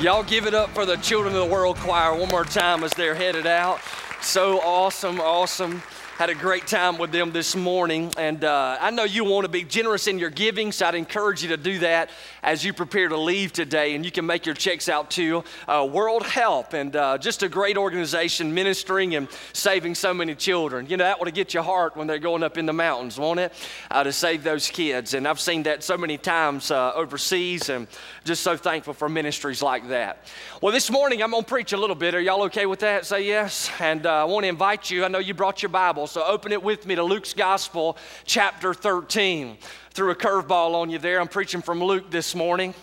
Y'all 0.00 0.22
give 0.22 0.46
it 0.46 0.52
up 0.52 0.68
for 0.70 0.84
the 0.84 0.96
Children 0.96 1.34
of 1.34 1.40
the 1.40 1.52
World 1.52 1.74
Choir 1.78 2.14
one 2.14 2.28
more 2.28 2.44
time 2.44 2.84
as 2.84 2.92
they're 2.92 3.14
headed 3.14 3.46
out. 3.46 3.80
So 4.20 4.60
awesome, 4.60 5.18
awesome. 5.22 5.82
Had 6.18 6.30
a 6.30 6.34
great 6.34 6.66
time 6.66 6.96
with 6.96 7.12
them 7.12 7.30
this 7.30 7.54
morning, 7.54 8.10
and 8.16 8.42
uh, 8.42 8.78
I 8.80 8.88
know 8.88 9.04
you 9.04 9.22
want 9.22 9.44
to 9.44 9.50
be 9.50 9.64
generous 9.64 10.06
in 10.06 10.18
your 10.18 10.30
giving, 10.30 10.72
so 10.72 10.86
I'd 10.86 10.94
encourage 10.94 11.42
you 11.42 11.50
to 11.50 11.58
do 11.58 11.78
that 11.80 12.08
as 12.42 12.64
you 12.64 12.72
prepare 12.72 13.08
to 13.08 13.18
leave 13.18 13.52
today. 13.52 13.94
And 13.94 14.02
you 14.02 14.10
can 14.10 14.24
make 14.24 14.46
your 14.46 14.54
checks 14.54 14.88
out 14.88 15.10
to 15.10 15.44
uh, 15.68 15.86
World 15.92 16.24
Help, 16.24 16.72
and 16.72 16.96
uh, 16.96 17.18
just 17.18 17.42
a 17.42 17.50
great 17.50 17.76
organization 17.76 18.54
ministering 18.54 19.14
and 19.14 19.28
saving 19.52 19.94
so 19.94 20.14
many 20.14 20.34
children. 20.34 20.86
You 20.88 20.96
know, 20.96 21.04
that 21.04 21.20
would 21.20 21.34
get 21.34 21.52
your 21.52 21.64
heart 21.64 21.98
when 21.98 22.06
they're 22.06 22.18
going 22.18 22.42
up 22.42 22.56
in 22.56 22.64
the 22.64 22.72
mountains, 22.72 23.18
won't 23.18 23.38
it? 23.38 23.52
Uh, 23.90 24.02
to 24.02 24.10
save 24.10 24.42
those 24.42 24.70
kids. 24.70 25.12
And 25.12 25.28
I've 25.28 25.38
seen 25.38 25.64
that 25.64 25.84
so 25.84 25.98
many 25.98 26.16
times 26.16 26.70
uh, 26.70 26.94
overseas, 26.94 27.68
and 27.68 27.86
just 28.24 28.42
so 28.42 28.56
thankful 28.56 28.94
for 28.94 29.10
ministries 29.10 29.60
like 29.60 29.86
that. 29.88 30.24
Well, 30.62 30.72
this 30.72 30.90
morning 30.90 31.22
I'm 31.22 31.32
going 31.32 31.42
to 31.42 31.48
preach 31.48 31.74
a 31.74 31.76
little 31.76 31.94
bit. 31.94 32.14
Are 32.14 32.20
y'all 32.22 32.44
okay 32.44 32.64
with 32.64 32.80
that? 32.80 33.04
Say 33.04 33.26
yes. 33.26 33.70
And 33.80 34.06
uh, 34.06 34.22
I 34.22 34.24
want 34.24 34.44
to 34.44 34.48
invite 34.48 34.90
you. 34.90 35.04
I 35.04 35.08
know 35.08 35.18
you 35.18 35.34
brought 35.34 35.60
your 35.60 35.68
Bible 35.68 36.05
so 36.06 36.24
open 36.24 36.52
it 36.52 36.62
with 36.62 36.86
me 36.86 36.94
to 36.94 37.02
Luke's 37.02 37.34
Gospel, 37.34 37.96
chapter 38.24 38.72
13. 38.72 39.58
Threw 39.90 40.10
a 40.10 40.14
curveball 40.14 40.74
on 40.74 40.90
you 40.90 40.98
there. 40.98 41.20
I'm 41.20 41.28
preaching 41.28 41.62
from 41.62 41.82
Luke 41.82 42.10
this 42.10 42.34
morning. 42.34 42.74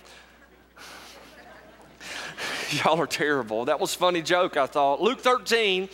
Y'all 2.72 3.00
are 3.00 3.08
terrible. 3.08 3.66
That 3.66 3.80
was 3.80 3.94
funny 3.94 4.22
joke, 4.22 4.58
I 4.58 4.66
thought. 4.66 5.02
Luke 5.02 5.20
13. 5.22 5.90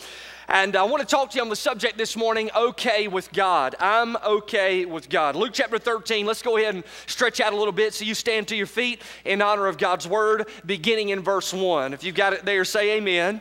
And 0.48 0.74
I 0.74 0.82
want 0.82 1.00
to 1.00 1.06
talk 1.06 1.30
to 1.30 1.36
you 1.36 1.42
on 1.42 1.48
the 1.48 1.54
subject 1.54 1.96
this 1.96 2.16
morning 2.16 2.50
okay 2.56 3.06
with 3.06 3.32
God. 3.32 3.76
I'm 3.78 4.16
okay 4.16 4.84
with 4.84 5.08
God. 5.08 5.36
Luke 5.36 5.52
chapter 5.52 5.78
13, 5.78 6.26
let's 6.26 6.42
go 6.42 6.56
ahead 6.56 6.74
and 6.74 6.82
stretch 7.06 7.40
out 7.40 7.52
a 7.52 7.56
little 7.56 7.70
bit 7.70 7.94
so 7.94 8.04
you 8.04 8.14
stand 8.14 8.48
to 8.48 8.56
your 8.56 8.66
feet 8.66 9.00
in 9.24 9.42
honor 9.42 9.68
of 9.68 9.78
God's 9.78 10.08
word, 10.08 10.48
beginning 10.66 11.10
in 11.10 11.20
verse 11.20 11.54
1. 11.54 11.94
If 11.94 12.02
you've 12.02 12.16
got 12.16 12.32
it 12.32 12.44
there, 12.44 12.64
say 12.64 12.96
amen. 12.96 13.40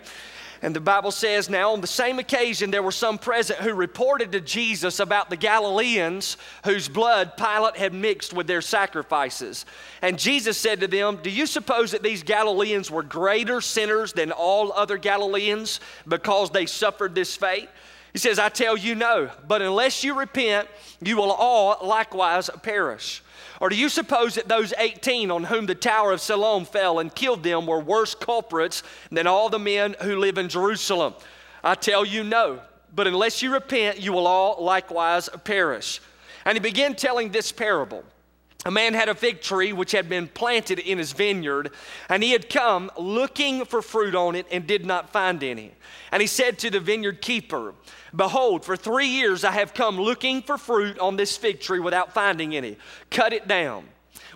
And 0.61 0.75
the 0.75 0.81
Bible 0.81 1.11
says, 1.11 1.49
Now 1.49 1.71
on 1.71 1.81
the 1.81 1.87
same 1.87 2.19
occasion, 2.19 2.71
there 2.71 2.83
were 2.83 2.91
some 2.91 3.17
present 3.17 3.59
who 3.59 3.73
reported 3.73 4.31
to 4.33 4.41
Jesus 4.41 4.99
about 4.99 5.29
the 5.29 5.37
Galileans 5.37 6.37
whose 6.65 6.89
blood 6.89 7.37
Pilate 7.37 7.77
had 7.77 7.93
mixed 7.93 8.33
with 8.33 8.47
their 8.47 8.61
sacrifices. 8.61 9.65
And 10.01 10.19
Jesus 10.19 10.57
said 10.57 10.81
to 10.81 10.87
them, 10.87 11.19
Do 11.21 11.29
you 11.29 11.45
suppose 11.45 11.91
that 11.91 12.03
these 12.03 12.23
Galileans 12.23 12.91
were 12.91 13.03
greater 13.03 13.61
sinners 13.61 14.11
than 14.11 14.31
all 14.31 14.73
other 14.73 14.97
Galileans 14.97 15.79
because 16.07 16.49
they 16.49 16.65
suffered 16.65 17.15
this 17.15 17.35
fate? 17.35 17.69
He 18.13 18.19
says, 18.19 18.39
I 18.39 18.49
tell 18.49 18.75
you 18.75 18.95
no, 18.95 19.29
but 19.47 19.61
unless 19.61 20.03
you 20.03 20.17
repent, 20.17 20.67
you 21.01 21.15
will 21.17 21.31
all 21.31 21.85
likewise 21.85 22.49
perish. 22.63 23.21
Or 23.61 23.69
do 23.69 23.75
you 23.75 23.89
suppose 23.89 24.35
that 24.35 24.47
those 24.47 24.73
18 24.77 25.31
on 25.31 25.43
whom 25.43 25.65
the 25.65 25.75
Tower 25.75 26.13
of 26.13 26.21
Siloam 26.21 26.65
fell 26.65 26.99
and 26.99 27.13
killed 27.13 27.43
them 27.43 27.65
were 27.65 27.79
worse 27.79 28.15
culprits 28.15 28.83
than 29.11 29.27
all 29.27 29.49
the 29.49 29.59
men 29.59 29.95
who 30.01 30.17
live 30.17 30.37
in 30.37 30.49
Jerusalem? 30.49 31.13
I 31.63 31.75
tell 31.75 32.05
you 32.05 32.23
no, 32.23 32.61
but 32.95 33.05
unless 33.05 33.41
you 33.41 33.53
repent, 33.53 33.99
you 33.99 34.13
will 34.13 34.27
all 34.27 34.63
likewise 34.63 35.29
perish. 35.43 35.99
And 36.45 36.55
he 36.55 36.59
began 36.59 36.95
telling 36.95 37.29
this 37.29 37.51
parable. 37.51 38.03
A 38.65 38.71
man 38.71 38.93
had 38.93 39.07
a 39.07 39.15
fig 39.15 39.41
tree 39.41 39.71
which 39.71 39.93
had 39.93 40.09
been 40.09 40.27
planted 40.27 40.79
in 40.79 40.97
his 40.97 41.13
vineyard, 41.13 41.71
and 42.09 42.21
he 42.21 42.31
had 42.31 42.49
come 42.49 42.91
looking 42.97 43.63
for 43.63 43.81
fruit 43.81 44.15
on 44.15 44.35
it 44.35 44.47
and 44.51 44.67
did 44.67 44.85
not 44.85 45.11
find 45.11 45.41
any. 45.43 45.71
And 46.11 46.21
he 46.21 46.27
said 46.27 46.59
to 46.59 46.69
the 46.69 46.81
vineyard 46.81 47.21
keeper, 47.21 47.73
Behold, 48.13 48.65
for 48.65 48.75
three 48.75 49.07
years 49.07 49.45
I 49.45 49.51
have 49.51 49.73
come 49.73 49.97
looking 49.97 50.41
for 50.41 50.57
fruit 50.57 50.99
on 50.99 51.15
this 51.15 51.37
fig 51.37 51.61
tree 51.61 51.79
without 51.79 52.13
finding 52.13 52.53
any. 52.53 52.75
Cut 53.09 53.31
it 53.31 53.47
down. 53.47 53.85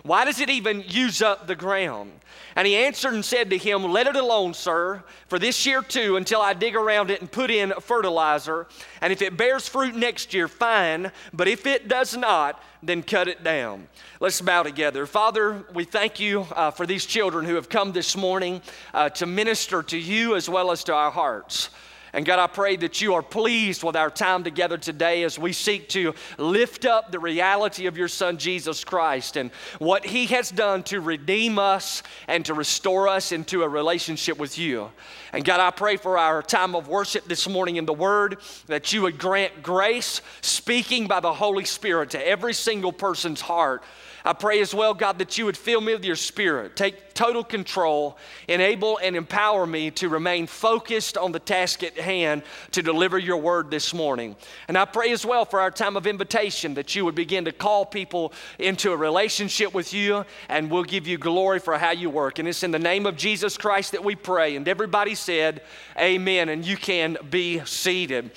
Why 0.04 0.26
does 0.26 0.38
it 0.38 0.50
even 0.50 0.84
use 0.86 1.22
up 1.22 1.46
the 1.46 1.54
ground? 1.56 2.12
And 2.56 2.66
he 2.66 2.76
answered 2.76 3.14
and 3.14 3.24
said 3.24 3.48
to 3.50 3.58
him, 3.58 3.84
Let 3.84 4.06
it 4.06 4.16
alone, 4.16 4.52
sir, 4.52 5.02
for 5.28 5.38
this 5.38 5.64
year 5.64 5.80
too, 5.80 6.16
until 6.16 6.42
I 6.42 6.52
dig 6.52 6.76
around 6.76 7.10
it 7.10 7.22
and 7.22 7.32
put 7.32 7.50
in 7.50 7.72
fertilizer. 7.80 8.66
And 9.00 9.14
if 9.14 9.22
it 9.22 9.38
bears 9.38 9.66
fruit 9.66 9.96
next 9.96 10.34
year, 10.34 10.46
fine. 10.46 11.10
But 11.32 11.48
if 11.48 11.66
it 11.66 11.88
does 11.88 12.14
not, 12.14 12.62
then 12.82 13.02
cut 13.02 13.28
it 13.28 13.42
down. 13.42 13.88
Let's 14.20 14.42
bow 14.42 14.62
together. 14.62 15.06
Father, 15.06 15.64
we 15.72 15.84
thank 15.84 16.20
you 16.20 16.46
uh, 16.54 16.70
for 16.70 16.84
these 16.84 17.06
children 17.06 17.46
who 17.46 17.54
have 17.54 17.70
come 17.70 17.92
this 17.92 18.14
morning 18.14 18.60
uh, 18.92 19.08
to 19.10 19.24
minister 19.24 19.82
to 19.84 19.98
you 19.98 20.36
as 20.36 20.50
well 20.50 20.70
as 20.70 20.84
to 20.84 20.94
our 20.94 21.10
hearts. 21.10 21.70
And 22.14 22.24
God, 22.24 22.38
I 22.38 22.46
pray 22.46 22.76
that 22.76 23.00
you 23.00 23.14
are 23.14 23.22
pleased 23.22 23.82
with 23.82 23.96
our 23.96 24.08
time 24.08 24.44
together 24.44 24.78
today 24.78 25.24
as 25.24 25.36
we 25.36 25.52
seek 25.52 25.88
to 25.90 26.14
lift 26.38 26.84
up 26.84 27.10
the 27.10 27.18
reality 27.18 27.86
of 27.86 27.98
your 27.98 28.06
Son, 28.06 28.38
Jesus 28.38 28.84
Christ, 28.84 29.36
and 29.36 29.50
what 29.80 30.06
he 30.06 30.26
has 30.26 30.52
done 30.52 30.84
to 30.84 31.00
redeem 31.00 31.58
us 31.58 32.04
and 32.28 32.46
to 32.46 32.54
restore 32.54 33.08
us 33.08 33.32
into 33.32 33.64
a 33.64 33.68
relationship 33.68 34.38
with 34.38 34.56
you. 34.58 34.92
And 35.32 35.44
God, 35.44 35.58
I 35.58 35.72
pray 35.72 35.96
for 35.96 36.16
our 36.16 36.40
time 36.40 36.76
of 36.76 36.86
worship 36.86 37.24
this 37.24 37.48
morning 37.48 37.76
in 37.76 37.84
the 37.84 37.92
Word 37.92 38.38
that 38.68 38.92
you 38.92 39.02
would 39.02 39.18
grant 39.18 39.64
grace, 39.64 40.22
speaking 40.40 41.08
by 41.08 41.18
the 41.18 41.32
Holy 41.32 41.64
Spirit 41.64 42.10
to 42.10 42.24
every 42.24 42.54
single 42.54 42.92
person's 42.92 43.40
heart 43.40 43.82
I 44.26 44.32
pray 44.32 44.60
as 44.60 44.74
well, 44.74 44.94
God, 44.94 45.18
that 45.18 45.36
you 45.36 45.44
would 45.44 45.56
fill 45.56 45.82
me 45.82 45.92
with 45.92 46.04
your 46.04 46.16
spirit. 46.16 46.76
Take 46.76 47.12
total 47.12 47.44
control, 47.44 48.16
enable 48.48 48.96
and 48.98 49.14
empower 49.16 49.66
me 49.66 49.90
to 49.92 50.08
remain 50.08 50.46
focused 50.46 51.18
on 51.18 51.30
the 51.30 51.38
task 51.38 51.82
at 51.82 51.98
hand 51.98 52.42
to 52.72 52.82
deliver 52.82 53.18
your 53.18 53.36
word 53.36 53.70
this 53.70 53.92
morning. 53.92 54.34
And 54.66 54.78
I 54.78 54.86
pray 54.86 55.12
as 55.12 55.26
well 55.26 55.44
for 55.44 55.60
our 55.60 55.70
time 55.70 55.96
of 55.96 56.06
invitation 56.06 56.72
that 56.74 56.94
you 56.94 57.04
would 57.04 57.14
begin 57.14 57.44
to 57.44 57.52
call 57.52 57.84
people 57.84 58.32
into 58.58 58.92
a 58.92 58.96
relationship 58.96 59.74
with 59.74 59.92
you, 59.92 60.24
and 60.48 60.70
we'll 60.70 60.84
give 60.84 61.06
you 61.06 61.18
glory 61.18 61.58
for 61.58 61.76
how 61.76 61.90
you 61.90 62.08
work. 62.08 62.38
And 62.38 62.48
it's 62.48 62.62
in 62.62 62.70
the 62.70 62.78
name 62.78 63.04
of 63.04 63.16
Jesus 63.16 63.58
Christ 63.58 63.92
that 63.92 64.02
we 64.02 64.14
pray. 64.14 64.56
And 64.56 64.66
everybody 64.66 65.14
said, 65.14 65.60
Amen. 65.98 66.48
And 66.48 66.64
you 66.64 66.78
can 66.78 67.18
be 67.30 67.62
seated. 67.66 68.30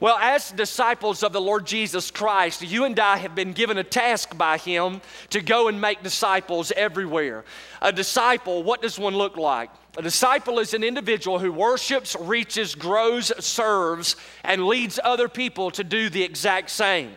Well, 0.00 0.16
as 0.16 0.50
disciples 0.52 1.22
of 1.22 1.34
the 1.34 1.42
Lord 1.42 1.66
Jesus 1.66 2.10
Christ, 2.10 2.62
you 2.62 2.86
and 2.86 2.98
I 2.98 3.18
have 3.18 3.34
been 3.34 3.52
given 3.52 3.76
a 3.76 3.84
task 3.84 4.34
by 4.34 4.56
Him 4.56 5.02
to 5.28 5.42
go 5.42 5.68
and 5.68 5.78
make 5.78 6.02
disciples 6.02 6.72
everywhere. 6.74 7.44
A 7.82 7.92
disciple, 7.92 8.62
what 8.62 8.80
does 8.80 8.98
one 8.98 9.14
look 9.14 9.36
like? 9.36 9.68
A 9.98 10.02
disciple 10.02 10.58
is 10.58 10.72
an 10.72 10.82
individual 10.82 11.38
who 11.38 11.52
worships, 11.52 12.16
reaches, 12.18 12.74
grows, 12.74 13.30
serves, 13.44 14.16
and 14.42 14.66
leads 14.66 14.98
other 15.04 15.28
people 15.28 15.70
to 15.72 15.84
do 15.84 16.08
the 16.08 16.22
exact 16.22 16.70
same. 16.70 17.10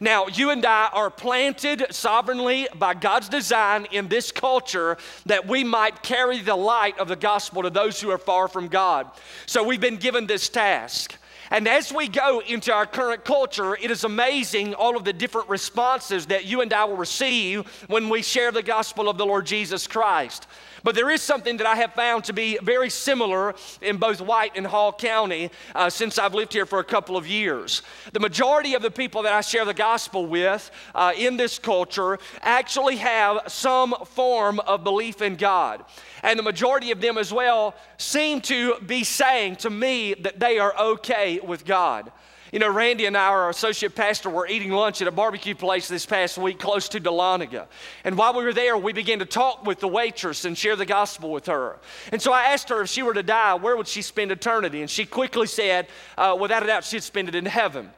Now, 0.00 0.28
you 0.28 0.50
and 0.50 0.64
I 0.64 0.88
are 0.92 1.10
planted 1.10 1.86
sovereignly 1.90 2.68
by 2.76 2.94
God's 2.94 3.28
design 3.28 3.88
in 3.90 4.06
this 4.06 4.30
culture 4.30 4.98
that 5.26 5.48
we 5.48 5.64
might 5.64 6.04
carry 6.04 6.40
the 6.40 6.54
light 6.54 6.96
of 7.00 7.08
the 7.08 7.16
gospel 7.16 7.64
to 7.64 7.70
those 7.70 8.00
who 8.00 8.10
are 8.10 8.18
far 8.18 8.46
from 8.46 8.68
God. 8.68 9.10
So 9.46 9.64
we've 9.64 9.80
been 9.80 9.96
given 9.96 10.28
this 10.28 10.48
task. 10.48 11.16
And 11.50 11.66
as 11.66 11.92
we 11.92 12.06
go 12.06 12.40
into 12.40 12.72
our 12.72 12.86
current 12.86 13.24
culture, 13.24 13.74
it 13.74 13.90
is 13.90 14.04
amazing 14.04 14.74
all 14.74 14.96
of 14.96 15.04
the 15.04 15.12
different 15.12 15.48
responses 15.48 16.26
that 16.26 16.44
you 16.44 16.60
and 16.60 16.72
I 16.72 16.84
will 16.84 16.96
receive 16.96 17.66
when 17.88 18.08
we 18.08 18.22
share 18.22 18.52
the 18.52 18.62
gospel 18.62 19.08
of 19.08 19.18
the 19.18 19.26
Lord 19.26 19.46
Jesus 19.46 19.88
Christ. 19.88 20.46
But 20.82 20.94
there 20.94 21.10
is 21.10 21.22
something 21.22 21.58
that 21.58 21.66
I 21.66 21.76
have 21.76 21.94
found 21.94 22.24
to 22.24 22.32
be 22.32 22.58
very 22.62 22.90
similar 22.90 23.54
in 23.80 23.96
both 23.96 24.20
White 24.20 24.52
and 24.56 24.66
Hall 24.66 24.92
County 24.92 25.50
uh, 25.74 25.90
since 25.90 26.18
I've 26.18 26.34
lived 26.34 26.52
here 26.52 26.66
for 26.66 26.78
a 26.78 26.84
couple 26.84 27.16
of 27.16 27.26
years. 27.26 27.82
The 28.12 28.20
majority 28.20 28.74
of 28.74 28.82
the 28.82 28.90
people 28.90 29.22
that 29.22 29.32
I 29.32 29.40
share 29.40 29.64
the 29.64 29.74
gospel 29.74 30.26
with 30.26 30.70
uh, 30.94 31.12
in 31.16 31.36
this 31.36 31.58
culture 31.58 32.18
actually 32.42 32.96
have 32.96 33.40
some 33.48 33.94
form 34.06 34.60
of 34.60 34.84
belief 34.84 35.22
in 35.22 35.36
God. 35.36 35.84
And 36.22 36.38
the 36.38 36.42
majority 36.42 36.90
of 36.90 37.00
them 37.00 37.18
as 37.18 37.32
well 37.32 37.74
seem 37.96 38.40
to 38.42 38.78
be 38.80 39.04
saying 39.04 39.56
to 39.56 39.70
me 39.70 40.14
that 40.14 40.40
they 40.40 40.58
are 40.58 40.74
okay 40.78 41.40
with 41.40 41.64
God. 41.64 42.12
You 42.52 42.58
know, 42.58 42.68
Randy 42.68 43.06
and 43.06 43.16
I, 43.16 43.26
our 43.26 43.48
associate 43.48 43.94
pastor, 43.94 44.28
were 44.28 44.46
eating 44.46 44.72
lunch 44.72 45.00
at 45.00 45.06
a 45.06 45.12
barbecue 45.12 45.54
place 45.54 45.86
this 45.86 46.04
past 46.04 46.36
week 46.36 46.58
close 46.58 46.88
to 46.88 47.00
Dahlonega. 47.00 47.66
And 48.02 48.18
while 48.18 48.34
we 48.34 48.42
were 48.42 48.52
there, 48.52 48.76
we 48.76 48.92
began 48.92 49.20
to 49.20 49.24
talk 49.24 49.64
with 49.64 49.78
the 49.78 49.86
waitress 49.86 50.44
and 50.44 50.58
share 50.58 50.74
the 50.74 50.86
gospel 50.86 51.30
with 51.30 51.46
her. 51.46 51.78
And 52.10 52.20
so 52.20 52.32
I 52.32 52.46
asked 52.46 52.68
her 52.70 52.82
if 52.82 52.88
she 52.88 53.02
were 53.02 53.14
to 53.14 53.22
die, 53.22 53.54
where 53.54 53.76
would 53.76 53.86
she 53.86 54.02
spend 54.02 54.32
eternity? 54.32 54.80
And 54.80 54.90
she 54.90 55.06
quickly 55.06 55.46
said, 55.46 55.86
uh, 56.18 56.36
without 56.40 56.64
a 56.64 56.66
doubt, 56.66 56.84
she'd 56.84 57.04
spend 57.04 57.28
it 57.28 57.36
in 57.36 57.46
heaven. 57.46 57.90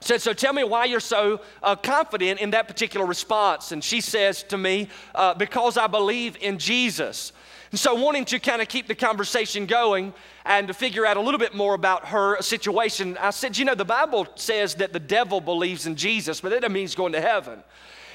Said, 0.00 0.22
so 0.22 0.32
tell 0.32 0.52
me 0.52 0.64
why 0.64 0.86
you're 0.86 1.00
so 1.00 1.40
uh, 1.62 1.76
confident 1.76 2.40
in 2.40 2.52
that 2.52 2.66
particular 2.66 3.04
response. 3.04 3.72
And 3.72 3.84
she 3.84 4.00
says 4.00 4.42
to 4.44 4.56
me, 4.56 4.88
uh, 5.14 5.34
because 5.34 5.76
I 5.76 5.86
believe 5.86 6.38
in 6.40 6.58
Jesus. 6.58 7.32
And 7.70 7.78
so, 7.78 7.94
wanting 7.94 8.24
to 8.26 8.38
kind 8.38 8.62
of 8.62 8.68
keep 8.68 8.86
the 8.86 8.94
conversation 8.94 9.66
going 9.66 10.14
and 10.44 10.68
to 10.68 10.74
figure 10.74 11.04
out 11.04 11.16
a 11.16 11.20
little 11.20 11.38
bit 11.38 11.54
more 11.54 11.74
about 11.74 12.06
her 12.06 12.40
situation, 12.40 13.18
I 13.18 13.30
said, 13.30 13.58
You 13.58 13.66
know, 13.66 13.74
the 13.74 13.84
Bible 13.84 14.26
says 14.36 14.76
that 14.76 14.92
the 14.92 15.00
devil 15.00 15.40
believes 15.40 15.86
in 15.86 15.96
Jesus, 15.96 16.40
but 16.40 16.50
that 16.50 16.62
doesn't 16.62 16.72
mean 16.72 16.84
he's 16.84 16.94
going 16.94 17.12
to 17.12 17.20
heaven. 17.20 17.62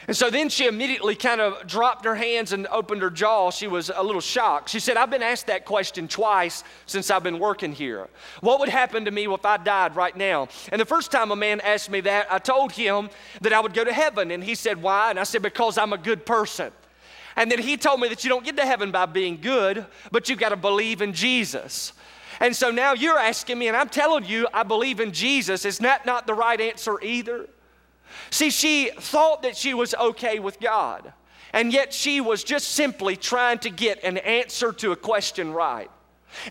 And 0.07 0.17
so 0.17 0.29
then 0.29 0.49
she 0.49 0.67
immediately 0.67 1.15
kind 1.15 1.39
of 1.39 1.65
dropped 1.65 2.03
her 2.03 2.15
hands 2.15 2.51
and 2.51 2.67
opened 2.67 3.01
her 3.01 3.09
jaw. 3.09 3.51
She 3.51 3.67
was 3.67 3.89
a 3.93 4.03
little 4.03 4.21
shocked. 4.21 4.69
She 4.69 4.79
said, 4.79 4.97
I've 4.97 5.09
been 5.09 5.23
asked 5.23 5.47
that 5.47 5.65
question 5.65 6.07
twice 6.07 6.63
since 6.85 7.09
I've 7.09 7.23
been 7.23 7.39
working 7.39 7.71
here. 7.71 8.09
What 8.41 8.59
would 8.59 8.69
happen 8.69 9.05
to 9.05 9.11
me 9.11 9.27
if 9.27 9.45
I 9.45 9.57
died 9.57 9.95
right 9.95 10.15
now? 10.15 10.49
And 10.71 10.81
the 10.81 10.85
first 10.85 11.11
time 11.11 11.31
a 11.31 11.35
man 11.35 11.61
asked 11.61 11.89
me 11.89 12.01
that, 12.01 12.27
I 12.29 12.39
told 12.39 12.73
him 12.73 13.09
that 13.41 13.53
I 13.53 13.61
would 13.61 13.73
go 13.73 13.85
to 13.85 13.93
heaven. 13.93 14.31
And 14.31 14.43
he 14.43 14.55
said, 14.55 14.81
Why? 14.81 15.09
And 15.09 15.19
I 15.19 15.23
said, 15.23 15.41
Because 15.41 15.77
I'm 15.77 15.93
a 15.93 15.97
good 15.97 16.25
person. 16.25 16.73
And 17.35 17.51
then 17.51 17.59
he 17.59 17.77
told 17.77 17.99
me 17.99 18.07
that 18.09 18.23
you 18.23 18.29
don't 18.29 18.45
get 18.45 18.57
to 18.57 18.65
heaven 18.65 18.91
by 18.91 19.05
being 19.05 19.39
good, 19.41 19.85
but 20.11 20.29
you've 20.29 20.39
got 20.39 20.49
to 20.49 20.55
believe 20.55 21.01
in 21.01 21.13
Jesus. 21.13 21.93
And 22.39 22.55
so 22.55 22.71
now 22.71 22.93
you're 22.93 23.17
asking 23.17 23.57
me, 23.57 23.67
and 23.67 23.77
I'm 23.77 23.89
telling 23.89 24.25
you, 24.25 24.47
I 24.53 24.63
believe 24.63 24.99
in 24.99 25.11
Jesus. 25.11 25.65
Is 25.65 25.79
that 25.79 26.05
not 26.05 26.27
the 26.27 26.33
right 26.33 26.59
answer 26.59 27.01
either? 27.01 27.47
See, 28.29 28.49
she 28.49 28.91
thought 28.99 29.43
that 29.43 29.55
she 29.55 29.73
was 29.73 29.93
okay 29.95 30.39
with 30.39 30.59
God, 30.59 31.13
and 31.51 31.73
yet 31.73 31.93
she 31.93 32.21
was 32.21 32.43
just 32.43 32.69
simply 32.69 33.15
trying 33.15 33.59
to 33.59 33.69
get 33.69 34.03
an 34.03 34.17
answer 34.17 34.71
to 34.73 34.91
a 34.91 34.95
question 34.95 35.53
right. 35.53 35.89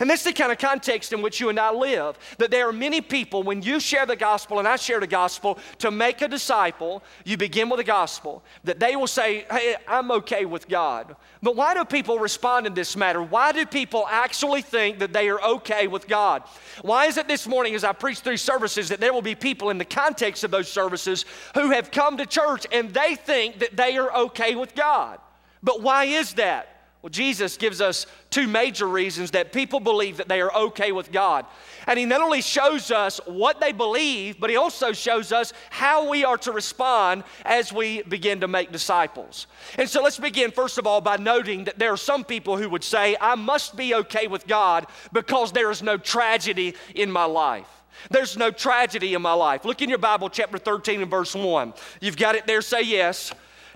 And 0.01 0.09
this 0.09 0.21
is 0.21 0.27
the 0.27 0.33
kind 0.33 0.53
of 0.53 0.59
context 0.59 1.13
in 1.13 1.23
which 1.23 1.41
you 1.41 1.49
and 1.49 1.59
I 1.59 1.73
live. 1.73 2.19
That 2.39 2.51
there 2.51 2.69
are 2.69 2.73
many 2.73 3.01
people, 3.01 3.43
when 3.43 3.63
you 3.63 3.81
share 3.81 4.07
the 4.07 4.17
gospel 4.17 4.59
and 4.59 4.69
I 4.69 4.77
share 4.77 5.01
the 5.01 5.07
gospel, 5.07 5.59
to 5.79 5.91
make 5.91 6.23
a 6.23 6.29
disciple, 6.29 7.03
you 7.25 7.37
begin 7.37 7.69
with 7.69 7.79
the 7.79 7.85
gospel, 7.85 8.43
that 8.65 8.81
they 8.81 8.97
will 8.97 9.07
say, 9.07 9.47
Hey, 9.51 9.77
I'm 9.87 10.11
okay 10.13 10.45
with 10.45 10.69
God. 10.69 11.17
But 11.43 11.57
why 11.57 11.75
do 11.75 11.85
people 11.85 12.19
respond 12.19 12.67
in 12.67 12.75
this 12.75 12.97
matter? 12.97 13.23
Why 13.23 13.53
do 13.53 13.67
people 13.67 14.07
actually 14.09 14.63
think 14.63 15.01
that 15.01 15.13
they 15.13 15.29
are 15.29 15.43
okay 15.43 15.89
with 15.89 16.07
God? 16.07 16.43
Why 16.83 17.07
is 17.07 17.17
it 17.17 17.27
this 17.27 17.47
morning, 17.47 17.75
as 17.75 17.85
I 17.85 17.93
preach 17.93 18.21
through 18.21 18.37
services, 18.37 18.89
that 18.91 19.01
there 19.01 19.13
will 19.13 19.23
be 19.23 19.35
people 19.35 19.71
in 19.71 19.79
the 19.79 19.85
context 19.85 20.45
of 20.45 20.51
those 20.51 20.71
services 20.71 21.25
who 21.55 21.71
have 21.71 21.91
come 21.91 22.17
to 22.19 22.27
church 22.27 22.67
and 22.71 22.95
they 22.95 23.17
think 23.17 23.59
that 23.59 23.77
they 23.77 23.97
are 23.97 24.15
okay 24.15 24.55
with 24.55 24.75
God? 24.75 25.19
But 25.63 25.83
why 25.83 26.05
is 26.05 26.35
that? 26.35 26.72
Well, 27.03 27.11
Jesus 27.11 27.57
gives 27.57 27.81
us 27.81 28.07
two 28.31 28.47
major 28.47 28.87
reasons 28.87 29.33
that 29.33 29.53
people 29.53 29.81
believe 29.81 30.19
that 30.19 30.29
they 30.29 30.41
are 30.41 30.55
okay 30.55 30.93
with 30.93 31.11
God. 31.11 31.47
And 31.89 31.99
He 31.99 32.05
not 32.05 32.21
only 32.21 32.41
shows 32.41 32.93
us 32.93 33.21
what 33.27 33.61
they 33.61 33.73
believe, 33.73 34.39
but 34.39 34.51
He 34.51 34.57
also 34.57 34.93
shows 34.93 35.33
us 35.33 35.53
how 35.71 36.09
we 36.09 36.25
are 36.25 36.39
to 36.39 36.53
respond 36.53 37.25
as 37.45 37.73
we 37.73 38.03
begin 38.03 38.41
to 38.41 38.49
make 38.49 38.71
disciples. 38.71 39.49
And 39.77 39.89
so 39.89 40.01
let's 40.01 40.19
begin, 40.19 40.53
first 40.53 40.79
of 40.79 40.87
all, 40.87 41.01
by 41.01 41.17
noting 41.17 41.65
that 41.65 41.77
there 41.77 41.93
are 41.93 41.97
some 41.97 42.23
people 42.23 42.57
who 42.57 42.69
would 42.69 42.85
say, 42.85 43.17
I 43.21 43.35
must 43.35 43.77
be 43.77 43.97
okay 43.97 44.29
with 44.29 44.47
God 44.47 44.87
because 45.13 45.51
there 45.51 45.73
is 45.73 45.83
no 45.83 45.99
tragedy 45.99 46.77
in 46.95 47.11
my 47.11 47.25
life. 47.25 47.67
There's 48.11 48.37
no 48.37 48.53
tragedy 48.53 49.15
in 49.15 49.23
my 49.23 49.33
life. 49.33 49.65
Look 49.65 49.83
in 49.83 49.89
your 49.89 49.99
Bible, 49.99 50.29
chapter 50.29 50.59
13 50.59 51.03
and 51.03 51.11
verse 51.11 51.35
1. 51.35 51.75
You've 52.01 52.17
got 52.17 52.37
it 52.37 52.47
there, 52.47 52.63
say 52.63 52.83
yes. 52.83 53.33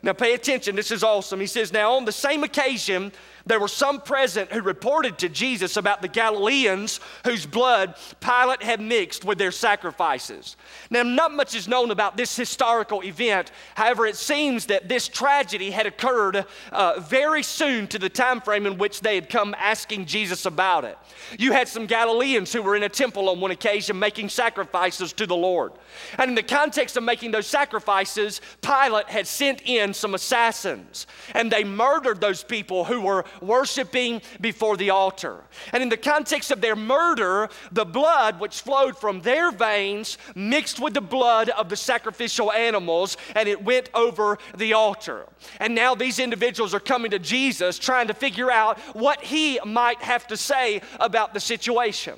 Now, 0.07 0.13
pay 0.13 0.35
attention, 0.35 0.77
this 0.77 0.93
is 0.93 1.03
awesome. 1.03 1.41
He 1.41 1.49
says, 1.49 1.73
Now, 1.73 1.95
on 1.95 2.05
the 2.05 2.13
same 2.13 2.45
occasion, 2.45 3.11
there 3.47 3.61
were 3.61 3.69
some 3.69 4.01
present 4.01 4.53
who 4.53 4.61
reported 4.61 5.19
to 5.19 5.29
Jesus 5.29 5.77
about 5.77 6.03
the 6.03 6.09
Galileans 6.09 7.01
whose 7.25 7.47
blood 7.47 7.95
Pilate 8.21 8.63
had 8.63 8.81
mixed 8.81 9.25
with 9.25 9.39
their 9.39 9.53
sacrifices. 9.53 10.57
Now, 10.91 11.05
not 11.05 11.33
much 11.33 11.55
is 11.55 11.69
known 11.69 11.91
about 11.93 12.17
this 12.17 12.37
historical 12.37 13.03
event. 13.05 13.53
However, 13.75 14.05
it 14.05 14.17
seems 14.17 14.67
that 14.67 14.89
this 14.89 15.07
tragedy 15.07 15.71
had 15.71 15.87
occurred 15.87 16.45
uh, 16.73 17.01
very 17.01 17.43
soon 17.43 17.87
to 17.89 17.99
the 17.99 18.09
time 18.09 18.41
frame 18.41 18.67
in 18.67 18.79
which 18.79 19.01
they 19.01 19.15
had 19.15 19.29
come 19.29 19.55
asking 19.59 20.07
Jesus 20.07 20.45
about 20.45 20.85
it. 20.85 20.99
You 21.39 21.53
had 21.53 21.69
some 21.69 21.87
Galileans 21.87 22.53
who 22.53 22.63
were 22.63 22.75
in 22.75 22.83
a 22.83 22.89
temple 22.89 23.29
on 23.29 23.41
one 23.41 23.53
occasion 23.53 23.99
making 23.99 24.29
sacrifices 24.29 25.13
to 25.15 25.27
the 25.27 25.37
Lord. 25.37 25.73
And 26.19 26.31
in 26.31 26.35
the 26.35 26.43
context 26.43 26.97
of 26.97 27.05
making 27.05 27.31
those 27.31 27.47
sacrifices, 27.47 28.41
Pilate 28.61 29.09
had 29.09 29.27
sent 29.27 29.63
in 29.65 29.95
some 29.95 30.15
assassins, 30.15 31.07
and 31.35 31.51
they 31.51 31.65
murdered 31.65 32.21
those 32.21 32.43
people 32.43 32.85
who 32.85 33.01
were 33.01 33.25
worshiping 33.41 34.23
before 34.41 34.77
the 34.77 34.91
altar. 34.91 35.45
And 35.73 35.83
in 35.83 35.89
the 35.89 35.97
context 35.97 36.51
of 36.51 36.61
their 36.61 36.77
murder, 36.77 37.49
the 37.73 37.85
blood 37.85 38.41
which 38.41 38.61
flowed 38.61 38.97
from 38.97 39.21
their 39.21 39.51
veins 39.51 40.19
mixed 40.35 40.81
with 40.81 40.95
the 40.95 41.01
blood 41.01 41.49
of 41.51 41.69
the 41.69 41.77
sacrificial 41.77 42.53
animals 42.53 43.17
and 43.35 43.49
it 43.49 43.63
went 43.63 43.91
over 43.95 44.39
the 44.57 44.73
altar. 44.73 45.27
And 45.61 45.75
now 45.75 45.95
these 45.95 46.19
individuals 46.19 46.75
are 46.75 46.81
coming 46.81 47.11
to 47.13 47.19
Jesus 47.19 47.79
trying 47.79 48.09
to 48.09 48.15
figure 48.15 48.51
out 48.51 48.79
what 48.95 49.23
he 49.23 49.61
might 49.65 50.03
have 50.03 50.27
to 50.29 50.37
say 50.37 50.83
about 51.01 51.35
the 51.35 51.41
situation. 51.41 52.15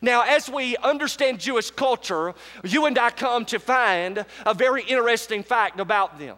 Now, 0.00 0.22
as 0.22 0.48
we 0.48 0.76
understand 0.78 1.40
Jewish 1.40 1.70
culture, 1.70 2.34
you 2.64 2.86
and 2.86 2.98
I 2.98 3.10
come 3.10 3.44
to 3.46 3.58
find 3.58 4.24
a 4.46 4.54
very 4.54 4.82
interesting 4.82 5.42
fact 5.42 5.80
about 5.80 6.18
them. 6.18 6.36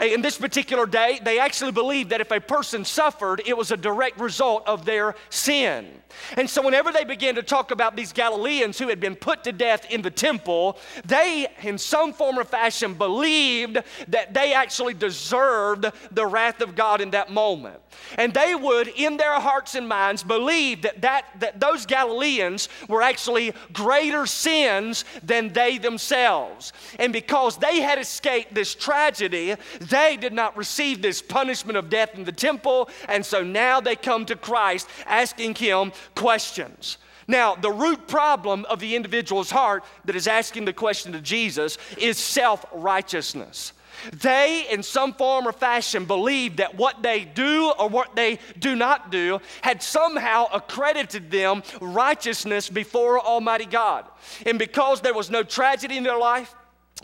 In 0.00 0.22
this 0.22 0.38
particular 0.38 0.86
day, 0.86 1.20
they 1.22 1.38
actually 1.38 1.72
believed 1.72 2.10
that 2.10 2.20
if 2.20 2.30
a 2.30 2.40
person 2.40 2.84
suffered, 2.84 3.42
it 3.44 3.56
was 3.56 3.70
a 3.70 3.76
direct 3.76 4.18
result 4.18 4.66
of 4.66 4.84
their 4.84 5.14
sin. 5.28 6.00
And 6.36 6.48
so, 6.48 6.62
whenever 6.62 6.92
they 6.92 7.04
began 7.04 7.34
to 7.36 7.42
talk 7.42 7.70
about 7.70 7.96
these 7.96 8.12
Galileans 8.12 8.78
who 8.78 8.88
had 8.88 9.00
been 9.00 9.14
put 9.14 9.44
to 9.44 9.52
death 9.52 9.90
in 9.90 10.02
the 10.02 10.10
temple, 10.10 10.78
they, 11.04 11.46
in 11.62 11.78
some 11.78 12.12
form 12.12 12.38
or 12.38 12.44
fashion, 12.44 12.94
believed 12.94 13.78
that 14.08 14.34
they 14.34 14.52
actually 14.52 14.94
deserved 14.94 15.86
the 16.10 16.26
wrath 16.26 16.60
of 16.60 16.74
God 16.74 17.00
in 17.00 17.10
that 17.10 17.30
moment. 17.30 17.80
And 18.16 18.32
they 18.32 18.54
would, 18.54 18.88
in 18.88 19.16
their 19.16 19.38
hearts 19.40 19.74
and 19.74 19.88
minds, 19.88 20.22
believe 20.22 20.82
that, 20.82 21.00
that, 21.02 21.26
that 21.40 21.60
those 21.60 21.86
Galileans 21.86 22.68
were 22.88 23.02
actually 23.02 23.52
greater 23.72 24.26
sins 24.26 25.04
than 25.22 25.52
they 25.52 25.78
themselves. 25.78 26.72
And 26.98 27.12
because 27.12 27.56
they 27.56 27.80
had 27.80 27.98
escaped 27.98 28.54
this 28.54 28.74
tragedy, 28.74 29.54
they 29.80 30.16
did 30.16 30.32
not 30.32 30.56
receive 30.56 31.02
this 31.02 31.22
punishment 31.22 31.76
of 31.76 31.90
death 31.90 32.14
in 32.14 32.24
the 32.24 32.32
temple. 32.32 32.88
And 33.08 33.24
so 33.24 33.42
now 33.42 33.80
they 33.80 33.96
come 33.96 34.26
to 34.26 34.36
Christ 34.36 34.88
asking 35.06 35.56
Him 35.56 35.92
questions. 36.14 36.98
Now, 37.28 37.54
the 37.54 37.70
root 37.70 38.08
problem 38.08 38.64
of 38.64 38.80
the 38.80 38.96
individual's 38.96 39.52
heart 39.52 39.84
that 40.04 40.16
is 40.16 40.26
asking 40.26 40.64
the 40.64 40.72
question 40.72 41.12
to 41.12 41.20
Jesus 41.20 41.78
is 41.96 42.18
self 42.18 42.64
righteousness. 42.72 43.72
They, 44.12 44.66
in 44.70 44.82
some 44.82 45.14
form 45.14 45.46
or 45.46 45.52
fashion, 45.52 46.04
believed 46.04 46.58
that 46.58 46.74
what 46.74 47.02
they 47.02 47.24
do 47.24 47.72
or 47.78 47.88
what 47.88 48.16
they 48.16 48.38
do 48.58 48.76
not 48.76 49.10
do 49.10 49.40
had 49.62 49.82
somehow 49.82 50.46
accredited 50.52 51.30
them 51.30 51.62
righteousness 51.80 52.68
before 52.68 53.20
Almighty 53.20 53.66
God. 53.66 54.06
And 54.46 54.58
because 54.58 55.00
there 55.00 55.14
was 55.14 55.30
no 55.30 55.42
tragedy 55.42 55.96
in 55.96 56.04
their 56.04 56.18
life, 56.18 56.54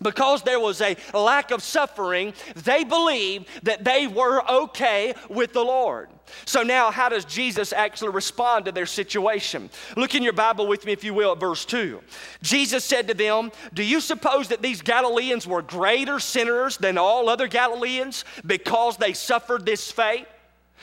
because 0.03 0.43
there 0.43 0.61
was 0.61 0.81
a 0.81 0.97
lack 1.15 1.51
of 1.51 1.63
suffering, 1.63 2.35
they 2.55 2.85
believed 2.85 3.49
that 3.63 3.85
they 3.85 4.07
were 4.07 4.49
okay 4.49 5.15
with 5.29 5.53
the 5.53 5.63
Lord. 5.63 6.09
So 6.45 6.63
now, 6.63 6.91
how 6.91 7.09
does 7.09 7.25
Jesus 7.25 7.73
actually 7.73 8.11
respond 8.11 8.65
to 8.65 8.73
their 8.73 8.87
situation? 8.87 9.71
Look 9.97 10.15
in 10.15 10.23
your 10.23 10.33
Bible 10.33 10.67
with 10.67 10.85
me, 10.85 10.93
if 10.93 11.05
you 11.05 11.15
will, 11.15 11.33
at 11.33 11.41
verse 11.41 11.65
2. 11.65 12.01
Jesus 12.43 12.85
said 12.85 13.09
to 13.09 13.15
them, 13.15 13.53
Do 13.75 13.83
you 13.83 14.01
suppose 14.01 14.49
that 14.49 14.63
these 14.63 14.83
Galileans 14.83 15.47
were 15.47 15.63
greater 15.63 16.19
sinners 16.19 16.77
than 16.77 16.99
all 16.99 17.29
other 17.29 17.47
Galileans 17.47 18.25
because 18.45 18.97
they 18.97 19.13
suffered 19.13 19.65
this 19.65 19.91
fate? 19.91 20.27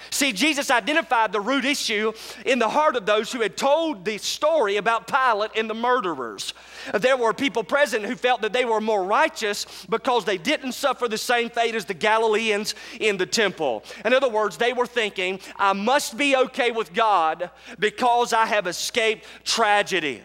See, 0.09 0.33
Jesus 0.33 0.69
identified 0.69 1.31
the 1.31 1.41
root 1.41 1.65
issue 1.65 2.13
in 2.45 2.59
the 2.59 2.69
heart 2.69 2.95
of 2.95 3.05
those 3.05 3.31
who 3.31 3.41
had 3.41 3.57
told 3.57 4.05
the 4.05 4.17
story 4.17 4.77
about 4.77 5.07
Pilate 5.07 5.51
and 5.55 5.69
the 5.69 5.73
murderers. 5.73 6.53
There 6.93 7.17
were 7.17 7.33
people 7.33 7.63
present 7.63 8.05
who 8.05 8.15
felt 8.15 8.41
that 8.41 8.53
they 8.53 8.65
were 8.65 8.81
more 8.81 9.03
righteous 9.03 9.65
because 9.89 10.25
they 10.25 10.37
didn't 10.37 10.73
suffer 10.73 11.07
the 11.07 11.17
same 11.17 11.49
fate 11.49 11.75
as 11.75 11.85
the 11.85 11.93
Galileans 11.93 12.75
in 12.99 13.17
the 13.17 13.25
temple. 13.25 13.83
In 14.03 14.13
other 14.13 14.29
words, 14.29 14.57
they 14.57 14.73
were 14.73 14.87
thinking, 14.87 15.39
I 15.55 15.73
must 15.73 16.17
be 16.17 16.35
okay 16.35 16.71
with 16.71 16.93
God 16.93 17.49
because 17.79 18.33
I 18.33 18.45
have 18.45 18.67
escaped 18.67 19.25
tragedy. 19.43 20.21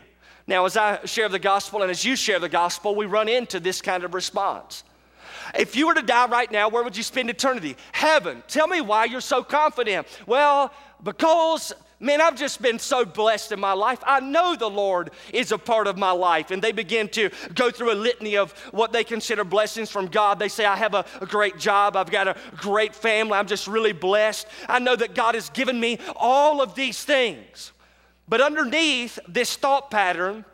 Now, 0.47 0.65
as 0.65 0.77
I 0.77 1.05
share 1.05 1.29
the 1.29 1.39
gospel 1.39 1.83
and 1.83 1.91
as 1.91 2.05
you 2.05 2.17
share 2.17 2.39
the 2.39 2.49
gospel, 2.49 2.95
we 2.95 3.07
run 3.07 3.29
into 3.29 3.61
this 3.61 3.83
kind 3.83 4.03
of 4.03 4.15
response. 4.15 4.83
If 5.55 5.77
you 5.77 5.87
were 5.87 5.95
to 5.95 6.03
die 6.03 6.27
right 6.27 6.51
now, 6.51 6.69
where 6.69 6.83
would 6.83 6.97
you 6.97 7.03
spend 7.03 7.31
eternity? 7.31 7.77
Heaven. 7.93 8.43
Tell 8.49 8.67
me 8.67 8.81
why 8.81 9.05
you're 9.05 9.21
so 9.21 9.43
confident. 9.43 10.07
Well, 10.27 10.73
because 11.03 11.73
Man, 12.01 12.21
I've 12.21 12.37
just 12.37 12.63
been 12.63 12.79
so 12.79 13.05
blessed 13.05 13.51
in 13.51 13.59
my 13.59 13.73
life. 13.73 13.99
I 14.07 14.21
know 14.21 14.55
the 14.55 14.71
Lord 14.71 15.11
is 15.33 15.51
a 15.51 15.59
part 15.59 15.89
of 15.89 15.99
my 15.99 16.13
life. 16.13 16.53
And 16.53 16.63
they 16.63 16.71
begin 16.71 17.09
to 17.11 17.31
go 17.55 17.73
through 17.73 17.93
a 17.93 17.95
litany 17.95 18.37
of 18.37 18.53
what 18.71 18.93
they 18.93 19.03
consider 19.03 19.43
blessings 19.43 19.91
from 19.91 20.07
God. 20.07 20.39
They 20.39 20.49
say, 20.49 20.65
I 20.65 20.77
have 20.77 20.95
a, 20.95 21.05
a, 21.21 21.27
great 21.27 21.59
job. 21.59 21.97
I've 21.97 22.11
got 22.11 22.29
a 22.29 22.37
great 22.57 22.95
family. 22.95 23.35
I'm 23.35 23.49
just 23.49 23.67
really 23.67 23.93
blessed. 23.93 24.47
I 24.69 24.79
know 24.79 24.95
that 24.95 25.17
God 25.17 25.35
has 25.35 25.51
given 25.51 25.81
me 25.81 25.99
all 26.15 26.63
of 26.63 26.77
these 26.77 27.03
things. 27.03 27.73
But 28.29 28.41
underneath 28.41 29.19
this 29.27 29.57
thought 29.57 29.91
pattern 29.91 30.45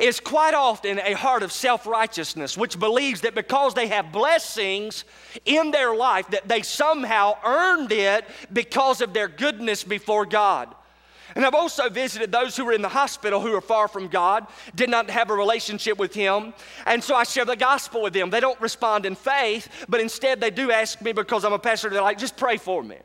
is 0.00 0.20
quite 0.20 0.54
often 0.54 0.98
a 0.98 1.12
heart 1.12 1.42
of 1.42 1.52
self-righteousness 1.52 2.56
which 2.56 2.78
believes 2.78 3.22
that 3.22 3.34
because 3.34 3.74
they 3.74 3.88
have 3.88 4.12
blessings 4.12 5.04
in 5.44 5.70
their 5.70 5.94
life 5.94 6.28
that 6.30 6.48
they 6.48 6.62
somehow 6.62 7.34
earned 7.44 7.92
it 7.92 8.24
because 8.52 9.00
of 9.00 9.12
their 9.12 9.28
goodness 9.28 9.84
before 9.84 10.26
God. 10.26 10.74
And 11.34 11.44
I've 11.44 11.54
also 11.54 11.88
visited 11.88 12.32
those 12.32 12.56
who 12.56 12.64
were 12.64 12.72
in 12.72 12.82
the 12.82 12.88
hospital 12.88 13.40
who 13.40 13.54
are 13.54 13.60
far 13.60 13.86
from 13.86 14.08
God, 14.08 14.46
did 14.74 14.90
not 14.90 15.10
have 15.10 15.30
a 15.30 15.34
relationship 15.34 15.98
with 15.98 16.14
Him. 16.14 16.54
And 16.86 17.04
so 17.04 17.14
I 17.14 17.24
share 17.24 17.44
the 17.44 17.56
gospel 17.56 18.02
with 18.02 18.12
them. 18.12 18.30
They 18.30 18.40
don't 18.40 18.60
respond 18.60 19.06
in 19.06 19.14
faith, 19.14 19.68
but 19.88 20.00
instead 20.00 20.40
they 20.40 20.50
do 20.50 20.72
ask 20.72 21.00
me 21.02 21.12
because 21.12 21.44
I'm 21.44 21.52
a 21.52 21.58
pastor, 21.58 21.90
they're 21.90 22.02
like, 22.02 22.18
just 22.18 22.36
pray 22.36 22.56
for 22.56 22.82
me. 22.82 22.96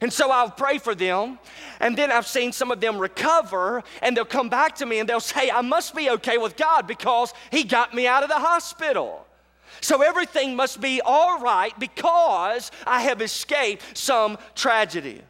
And 0.00 0.12
so 0.12 0.30
I'll 0.30 0.50
pray 0.50 0.78
for 0.78 0.94
them. 0.94 1.38
And 1.80 1.96
then 1.96 2.10
I've 2.10 2.26
seen 2.26 2.52
some 2.52 2.70
of 2.70 2.80
them 2.80 2.98
recover 2.98 3.82
and 4.02 4.16
they'll 4.16 4.24
come 4.24 4.48
back 4.48 4.76
to 4.76 4.86
me 4.86 4.98
and 4.98 5.08
they'll 5.08 5.20
say, 5.20 5.50
I 5.50 5.60
must 5.62 5.94
be 5.94 6.10
okay 6.10 6.38
with 6.38 6.56
God 6.56 6.86
because 6.86 7.32
He 7.50 7.64
got 7.64 7.94
me 7.94 8.06
out 8.06 8.22
of 8.22 8.28
the 8.28 8.38
hospital. 8.38 9.26
So 9.80 10.02
everything 10.02 10.56
must 10.56 10.80
be 10.80 11.00
all 11.00 11.40
right 11.40 11.78
because 11.78 12.70
I 12.86 13.02
have 13.02 13.22
escaped 13.22 13.96
some 13.96 14.38
tragedy. 14.54 15.22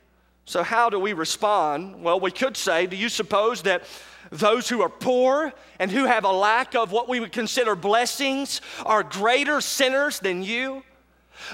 So, 0.45 0.65
how 0.65 0.91
do 0.91 0.99
we 0.99 1.13
respond? 1.13 2.03
Well, 2.03 2.19
we 2.19 2.33
could 2.33 2.57
say, 2.57 2.87
Do 2.87 2.97
you 2.97 3.09
suppose 3.09 3.63
that 3.63 3.85
those 4.31 4.69
who 4.69 4.83
are 4.83 4.89
poor 4.89 5.53
and 5.79 5.91
who 5.91 6.07
have 6.07 6.25
a 6.25 6.33
lack 6.33 6.75
of 6.75 6.91
what 6.91 7.09
we 7.09 7.21
would 7.21 7.31
consider 7.31 7.77
blessings 7.77 8.61
are 8.85 9.03
greater 9.05 9.61
sinners 9.61 10.19
than 10.19 10.43
you? 10.43 10.83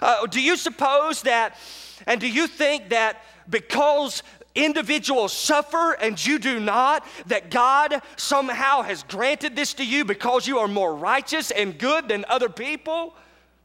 Uh, 0.01 0.27
do 0.27 0.41
you 0.41 0.57
suppose 0.57 1.23
that, 1.23 1.59
and 2.07 2.21
do 2.21 2.29
you 2.29 2.47
think 2.47 2.91
that 2.91 3.23
because 3.49 4.23
individuals 4.55 5.33
suffer 5.33 5.93
and 5.93 6.25
you 6.25 6.39
do 6.39 6.59
not, 6.61 7.07
that 7.27 7.51
God 7.51 8.01
somehow 8.17 8.83
has 8.83 9.03
granted 9.03 9.55
this 9.55 9.75
to 9.75 9.85
you 9.85 10.05
because 10.05 10.47
you 10.47 10.59
are 10.59 10.69
more 10.69 10.95
righteous 10.95 11.51
and 11.51 11.79
good 11.79 12.09
than 12.09 12.25
other 12.29 12.49
people? 12.49 13.15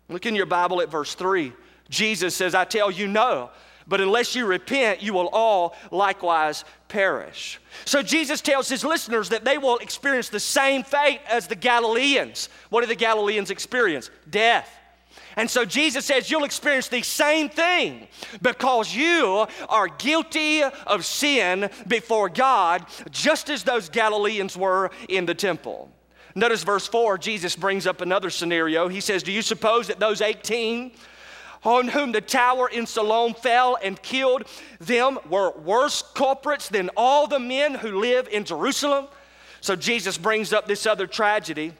Look 0.10 0.26
in 0.26 0.36
your 0.36 0.46
Bible 0.46 0.82
at 0.82 0.90
verse 0.90 1.16
3. 1.16 1.54
Jesus 1.90 2.36
says, 2.36 2.56
I 2.56 2.66
tell 2.66 2.92
you 2.92 3.08
no. 3.08 3.50
But 3.88 4.02
unless 4.02 4.36
you 4.36 4.46
repent, 4.46 5.02
you 5.02 5.14
will 5.14 5.30
all 5.34 5.76
likewise 5.92 6.64
perish. 6.88 7.60
So 7.86 8.02
Jesus 8.02 8.42
tells 8.42 8.70
his 8.70 8.84
listeners 8.84 9.30
that 9.30 9.44
they 9.44 9.58
will 9.58 9.78
experience 9.78 10.30
the 10.30 10.40
same 10.40 10.84
fate 10.84 11.20
as 11.28 11.48
the 11.48 11.56
Galileans. 11.56 12.50
What 12.70 12.82
did 12.82 12.90
the 12.90 12.96
Galileans 12.96 13.50
experience? 13.50 14.10
Death. 14.30 14.70
And 15.36 15.50
so 15.50 15.66
Jesus 15.66 16.06
says 16.06 16.30
you'll 16.30 16.44
experience 16.44 16.88
the 16.88 17.02
same 17.02 17.50
thing 17.50 18.08
because 18.42 18.94
you 18.94 19.48
are 19.70 19.88
guilty 19.88 20.64
of 20.64 21.06
sin 21.06 21.70
before 21.88 22.30
God, 22.30 22.86
just 23.12 23.50
as 23.50 23.64
those 23.64 23.90
Galileans 23.90 24.58
were 24.58 24.92
in 25.08 25.26
the 25.26 25.36
temple. 25.36 25.90
Notice 26.36 26.64
verse 26.64 26.88
4, 26.88 27.18
Jesus 27.18 27.56
brings 27.56 27.86
up 27.86 28.02
another 28.02 28.30
scenario. 28.30 28.88
He 28.88 29.02
says, 29.02 29.24
Do 29.24 29.32
you 29.32 29.42
suppose 29.42 29.88
that 29.88 30.00
those 30.00 30.22
18 30.22 30.92
on 31.64 31.88
whom 31.90 32.12
the 32.12 32.22
tower 32.22 32.68
in 32.70 32.88
Siloam 32.88 33.34
fell 33.34 33.78
and 33.82 34.02
killed 34.02 34.44
them 34.80 35.20
were 35.30 35.52
worse 35.52 36.02
culprits 36.16 36.70
than 36.70 36.90
all 36.98 37.28
the 37.28 37.40
men 37.40 37.76
who 37.76 38.00
live 38.00 38.28
in 38.30 38.46
Jerusalem? 38.46 39.08
So 39.60 39.76
Jesus 39.76 40.18
brings 40.18 40.54
up 40.54 40.68
this 40.68 40.86
other 40.86 41.06
tragedy. 41.06 41.74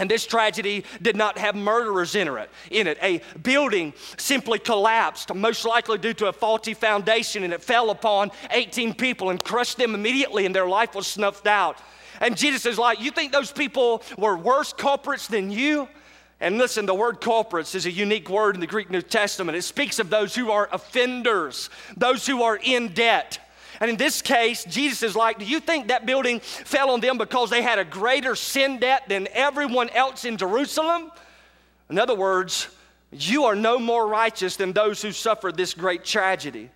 And 0.00 0.10
this 0.10 0.24
tragedy 0.24 0.86
did 1.02 1.14
not 1.14 1.36
have 1.36 1.54
murderers 1.54 2.14
in 2.14 2.26
it. 2.26 2.50
In 2.70 2.86
it, 2.86 2.96
a 3.02 3.20
building 3.42 3.92
simply 4.16 4.58
collapsed, 4.58 5.34
most 5.34 5.66
likely 5.66 5.98
due 5.98 6.14
to 6.14 6.28
a 6.28 6.32
faulty 6.32 6.72
foundation, 6.72 7.44
and 7.44 7.52
it 7.52 7.62
fell 7.62 7.90
upon 7.90 8.30
18 8.50 8.94
people 8.94 9.28
and 9.28 9.44
crushed 9.44 9.76
them 9.76 9.94
immediately, 9.94 10.46
and 10.46 10.54
their 10.54 10.66
life 10.66 10.94
was 10.94 11.06
snuffed 11.06 11.46
out. 11.46 11.76
And 12.18 12.34
Jesus 12.34 12.64
is 12.64 12.78
like, 12.78 12.98
"You 12.98 13.10
think 13.10 13.30
those 13.30 13.52
people 13.52 14.02
were 14.16 14.38
worse 14.38 14.72
culprits 14.72 15.26
than 15.26 15.50
you?" 15.50 15.86
And 16.40 16.56
listen, 16.56 16.86
the 16.86 16.94
word 16.94 17.20
culprits 17.20 17.74
is 17.74 17.84
a 17.84 17.90
unique 17.90 18.30
word 18.30 18.54
in 18.54 18.62
the 18.62 18.66
Greek 18.66 18.88
New 18.88 19.02
Testament. 19.02 19.58
It 19.58 19.62
speaks 19.64 19.98
of 19.98 20.08
those 20.08 20.34
who 20.34 20.50
are 20.50 20.70
offenders, 20.72 21.68
those 21.94 22.26
who 22.26 22.42
are 22.42 22.58
in 22.62 22.94
debt. 22.94 23.38
And 23.80 23.88
in 23.88 23.96
this 23.96 24.20
case, 24.20 24.64
Jesus 24.64 25.02
is 25.02 25.16
like, 25.16 25.38
Do 25.38 25.46
you 25.46 25.58
think 25.58 25.88
that 25.88 26.04
building 26.04 26.40
fell 26.40 26.90
on 26.90 27.00
them 27.00 27.16
because 27.18 27.50
they 27.50 27.62
had 27.62 27.78
a 27.78 27.84
greater 27.84 28.36
sin 28.36 28.78
debt 28.78 29.08
than 29.08 29.26
everyone 29.32 29.88
else 29.90 30.24
in 30.24 30.36
Jerusalem? 30.36 31.10
In 31.88 31.98
other 31.98 32.14
words, 32.14 32.68
you 33.10 33.44
are 33.44 33.56
no 33.56 33.78
more 33.78 34.06
righteous 34.06 34.56
than 34.56 34.72
those 34.72 35.02
who 35.02 35.12
suffered 35.12 35.56
this 35.56 35.74
great 35.74 36.04
tragedy. 36.04 36.70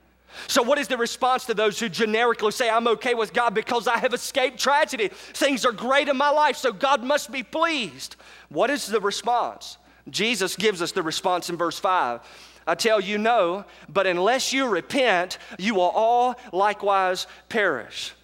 So, 0.49 0.63
what 0.63 0.79
is 0.79 0.89
the 0.89 0.97
response 0.97 1.45
to 1.47 1.55
those 1.55 1.79
who 1.79 1.89
generically 1.89 2.51
say, 2.51 2.69
I'm 2.69 2.89
okay 2.89 3.15
with 3.15 3.33
God 3.33 3.55
because 3.55 3.87
I 3.87 3.99
have 3.99 4.15
escaped 4.15 4.59
tragedy? 4.59 5.09
Things 5.09 5.65
are 5.65 5.73
great 5.73 6.09
in 6.09 6.17
my 6.17 6.31
life, 6.31 6.57
so 6.57 6.73
God 6.73 7.05
must 7.05 7.31
be 7.31 7.43
pleased. 7.43 8.17
What 8.49 8.71
is 8.71 8.87
the 8.87 9.01
response? 9.01 9.79
Jesus 10.11 10.57
gives 10.57 10.83
us 10.83 10.93
the 10.93 11.03
response 11.03 11.51
in 11.51 11.57
verse 11.57 11.79
5. 11.79 12.21
I 12.67 12.75
tell 12.75 13.01
you 13.01 13.19
no, 13.19 13.65
but 13.89 14.07
unless 14.07 14.53
you 14.53 14.67
repent, 14.67 15.39
you 15.59 15.75
will 15.75 15.83
all 15.83 16.37
likewise 16.53 17.27
perish. 17.49 18.15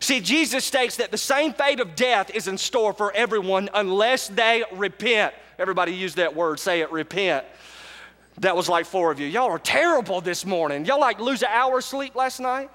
See, 0.00 0.20
Jesus 0.20 0.64
states 0.64 0.96
that 0.96 1.10
the 1.10 1.18
same 1.18 1.52
fate 1.54 1.80
of 1.80 1.94
death 1.94 2.30
is 2.34 2.48
in 2.48 2.58
store 2.58 2.92
for 2.92 3.12
everyone 3.12 3.70
unless 3.72 4.28
they 4.28 4.64
repent. 4.72 5.34
Everybody 5.58 5.92
use 5.92 6.16
that 6.16 6.34
word, 6.34 6.58
say 6.58 6.80
it, 6.80 6.90
repent. 6.92 7.44
That 8.38 8.56
was 8.56 8.68
like 8.68 8.84
four 8.84 9.12
of 9.12 9.20
you. 9.20 9.26
Y'all 9.26 9.50
are 9.50 9.58
terrible 9.58 10.20
this 10.20 10.44
morning. 10.44 10.84
Y'all 10.84 11.00
like 11.00 11.20
lose 11.20 11.42
an 11.42 11.48
hour's 11.52 11.84
sleep 11.84 12.16
last 12.16 12.40
night? 12.40 12.68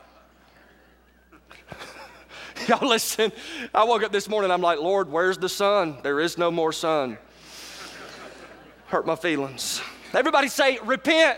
Y'all 2.67 2.87
listen. 2.87 3.31
I 3.75 3.83
woke 3.83 4.03
up 4.03 4.11
this 4.11 4.29
morning, 4.29 4.51
I'm 4.51 4.61
like, 4.61 4.79
Lord, 4.79 5.11
where's 5.11 5.37
the 5.37 5.49
sun? 5.49 5.97
There 6.01 6.21
is 6.21 6.37
no 6.37 6.49
more 6.49 6.71
sun. 6.71 7.17
Hurt 8.87 9.05
my 9.05 9.15
feelings. 9.15 9.81
Everybody 10.13 10.47
say, 10.47 10.79
repent. 10.83 11.37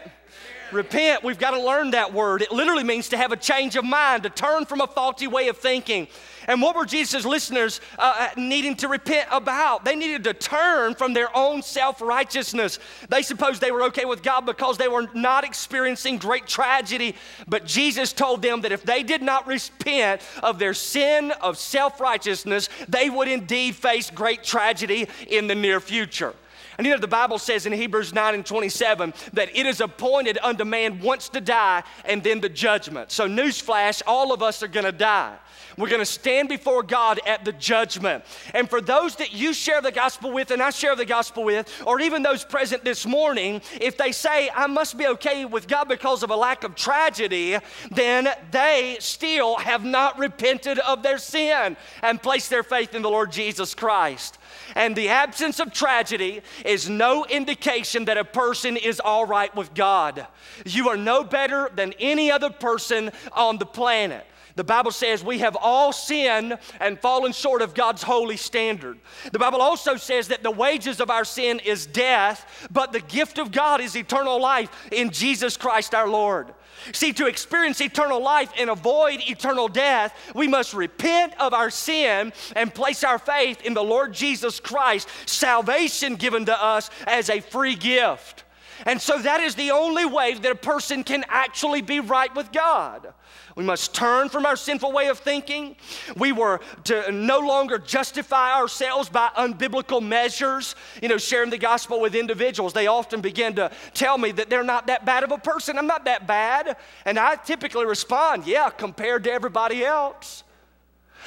Repent, 0.71 1.21
we've 1.21 1.37
got 1.37 1.51
to 1.51 1.61
learn 1.61 1.91
that 1.91 2.13
word. 2.13 2.41
It 2.41 2.51
literally 2.51 2.85
means 2.85 3.09
to 3.09 3.17
have 3.17 3.33
a 3.33 3.35
change 3.35 3.75
of 3.75 3.83
mind, 3.83 4.23
to 4.23 4.29
turn 4.29 4.65
from 4.65 4.79
a 4.79 4.87
faulty 4.87 5.27
way 5.27 5.49
of 5.49 5.57
thinking. 5.57 6.07
And 6.47 6.61
what 6.61 6.77
were 6.77 6.85
Jesus' 6.85 7.25
listeners 7.25 7.81
uh, 7.99 8.13
uh, 8.17 8.29
needing 8.37 8.75
to 8.77 8.87
repent 8.87 9.27
about? 9.31 9.83
They 9.83 9.97
needed 9.97 10.23
to 10.23 10.33
turn 10.33 10.95
from 10.95 11.13
their 11.13 11.35
own 11.35 11.61
self 11.61 12.01
righteousness. 12.01 12.79
They 13.09 13.21
supposed 13.21 13.59
they 13.59 13.71
were 13.71 13.83
okay 13.83 14.05
with 14.05 14.23
God 14.23 14.45
because 14.45 14.77
they 14.77 14.87
were 14.87 15.09
not 15.13 15.43
experiencing 15.43 16.17
great 16.17 16.47
tragedy. 16.47 17.15
But 17.49 17.65
Jesus 17.65 18.13
told 18.13 18.41
them 18.41 18.61
that 18.61 18.71
if 18.71 18.83
they 18.83 19.03
did 19.03 19.21
not 19.21 19.47
repent 19.47 20.21
of 20.41 20.57
their 20.57 20.73
sin 20.73 21.31
of 21.41 21.57
self 21.57 21.99
righteousness, 21.99 22.69
they 22.87 23.09
would 23.09 23.27
indeed 23.27 23.75
face 23.75 24.09
great 24.09 24.41
tragedy 24.41 25.07
in 25.27 25.47
the 25.47 25.55
near 25.55 25.81
future. 25.81 26.33
And 26.81 26.87
you 26.87 26.95
know, 26.95 26.99
the 26.99 27.07
Bible 27.07 27.37
says 27.37 27.67
in 27.67 27.73
Hebrews 27.73 28.11
9 28.11 28.33
and 28.33 28.43
27 28.43 29.13
that 29.33 29.55
it 29.55 29.67
is 29.67 29.81
appointed 29.81 30.39
unto 30.41 30.65
man 30.65 30.99
once 30.99 31.29
to 31.29 31.39
die 31.39 31.83
and 32.05 32.23
then 32.23 32.41
the 32.41 32.49
judgment. 32.49 33.11
So, 33.11 33.27
newsflash, 33.27 34.01
all 34.07 34.33
of 34.33 34.41
us 34.41 34.63
are 34.63 34.67
gonna 34.67 34.91
die. 34.91 35.37
We're 35.77 35.89
going 35.89 35.99
to 35.99 36.05
stand 36.05 36.49
before 36.49 36.83
God 36.83 37.19
at 37.25 37.45
the 37.45 37.53
judgment. 37.53 38.25
And 38.53 38.69
for 38.69 38.81
those 38.81 39.15
that 39.17 39.33
you 39.33 39.53
share 39.53 39.81
the 39.81 39.91
gospel 39.91 40.31
with 40.31 40.51
and 40.51 40.61
I 40.61 40.69
share 40.69 40.95
the 40.95 41.05
gospel 41.05 41.43
with, 41.43 41.71
or 41.85 41.99
even 41.99 42.21
those 42.21 42.43
present 42.43 42.83
this 42.83 43.05
morning, 43.05 43.61
if 43.79 43.97
they 43.97 44.11
say, 44.11 44.49
I 44.53 44.67
must 44.67 44.97
be 44.97 45.07
okay 45.07 45.45
with 45.45 45.67
God 45.67 45.87
because 45.87 46.23
of 46.23 46.29
a 46.29 46.35
lack 46.35 46.63
of 46.63 46.75
tragedy, 46.75 47.57
then 47.89 48.29
they 48.51 48.97
still 48.99 49.57
have 49.57 49.85
not 49.85 50.19
repented 50.19 50.79
of 50.79 51.03
their 51.03 51.17
sin 51.17 51.77
and 52.01 52.21
placed 52.21 52.49
their 52.49 52.63
faith 52.63 52.93
in 52.93 53.01
the 53.01 53.09
Lord 53.09 53.31
Jesus 53.31 53.73
Christ. 53.73 54.37
And 54.75 54.95
the 54.95 55.09
absence 55.09 55.59
of 55.59 55.73
tragedy 55.73 56.41
is 56.65 56.89
no 56.89 57.25
indication 57.25 58.05
that 58.05 58.17
a 58.17 58.23
person 58.23 58.77
is 58.77 58.99
all 58.99 59.25
right 59.25 59.53
with 59.55 59.73
God. 59.73 60.27
You 60.65 60.89
are 60.89 60.97
no 60.97 61.23
better 61.23 61.69
than 61.75 61.93
any 61.99 62.31
other 62.31 62.49
person 62.49 63.11
on 63.33 63.57
the 63.57 63.65
planet. 63.65 64.25
The 64.55 64.63
Bible 64.63 64.91
says 64.91 65.23
we 65.23 65.39
have 65.39 65.57
all 65.59 65.91
sinned 65.91 66.57
and 66.79 66.99
fallen 66.99 67.31
short 67.31 67.61
of 67.61 67.73
God's 67.73 68.03
holy 68.03 68.37
standard. 68.37 68.99
The 69.31 69.39
Bible 69.39 69.61
also 69.61 69.95
says 69.95 70.27
that 70.29 70.43
the 70.43 70.51
wages 70.51 70.99
of 70.99 71.09
our 71.09 71.25
sin 71.25 71.59
is 71.59 71.85
death, 71.85 72.67
but 72.71 72.91
the 72.91 72.99
gift 72.99 73.37
of 73.37 73.51
God 73.51 73.81
is 73.81 73.95
eternal 73.95 74.41
life 74.41 74.69
in 74.91 75.09
Jesus 75.11 75.57
Christ 75.57 75.95
our 75.95 76.07
Lord. 76.07 76.53
See, 76.93 77.13
to 77.13 77.27
experience 77.27 77.79
eternal 77.79 78.21
life 78.21 78.51
and 78.57 78.69
avoid 78.69 79.21
eternal 79.29 79.67
death, 79.67 80.17
we 80.33 80.47
must 80.47 80.73
repent 80.73 81.33
of 81.39 81.53
our 81.53 81.69
sin 81.69 82.33
and 82.55 82.73
place 82.73 83.03
our 83.03 83.19
faith 83.19 83.61
in 83.61 83.73
the 83.73 83.83
Lord 83.83 84.13
Jesus 84.13 84.59
Christ, 84.59 85.07
salvation 85.25 86.15
given 86.15 86.45
to 86.45 86.63
us 86.63 86.89
as 87.05 87.29
a 87.29 87.39
free 87.39 87.75
gift. 87.75 88.45
And 88.85 88.99
so 88.99 89.19
that 89.19 89.41
is 89.41 89.55
the 89.55 89.71
only 89.71 90.05
way 90.05 90.33
that 90.33 90.51
a 90.51 90.55
person 90.55 91.03
can 91.03 91.23
actually 91.29 91.81
be 91.81 91.99
right 91.99 92.33
with 92.35 92.51
God. 92.51 93.13
We 93.55 93.63
must 93.63 93.93
turn 93.93 94.29
from 94.29 94.45
our 94.45 94.55
sinful 94.55 94.91
way 94.91 95.07
of 95.07 95.19
thinking. 95.19 95.75
We 96.15 96.31
were 96.31 96.61
to 96.85 97.11
no 97.11 97.39
longer 97.39 97.77
justify 97.77 98.53
ourselves 98.53 99.09
by 99.09 99.29
unbiblical 99.37 100.01
measures. 100.01 100.75
You 101.01 101.09
know, 101.09 101.17
sharing 101.17 101.49
the 101.49 101.57
gospel 101.57 101.99
with 101.99 102.15
individuals, 102.15 102.73
they 102.73 102.87
often 102.87 103.21
begin 103.21 103.55
to 103.55 103.71
tell 103.93 104.17
me 104.17 104.31
that 104.33 104.49
they're 104.49 104.63
not 104.63 104.87
that 104.87 105.05
bad 105.05 105.23
of 105.23 105.31
a 105.31 105.37
person. 105.37 105.77
I'm 105.77 105.87
not 105.87 106.05
that 106.05 106.27
bad. 106.27 106.77
And 107.05 107.19
I 107.19 107.35
typically 107.35 107.85
respond, 107.85 108.45
yeah, 108.45 108.69
compared 108.69 109.23
to 109.25 109.31
everybody 109.31 109.83
else. 109.83 110.43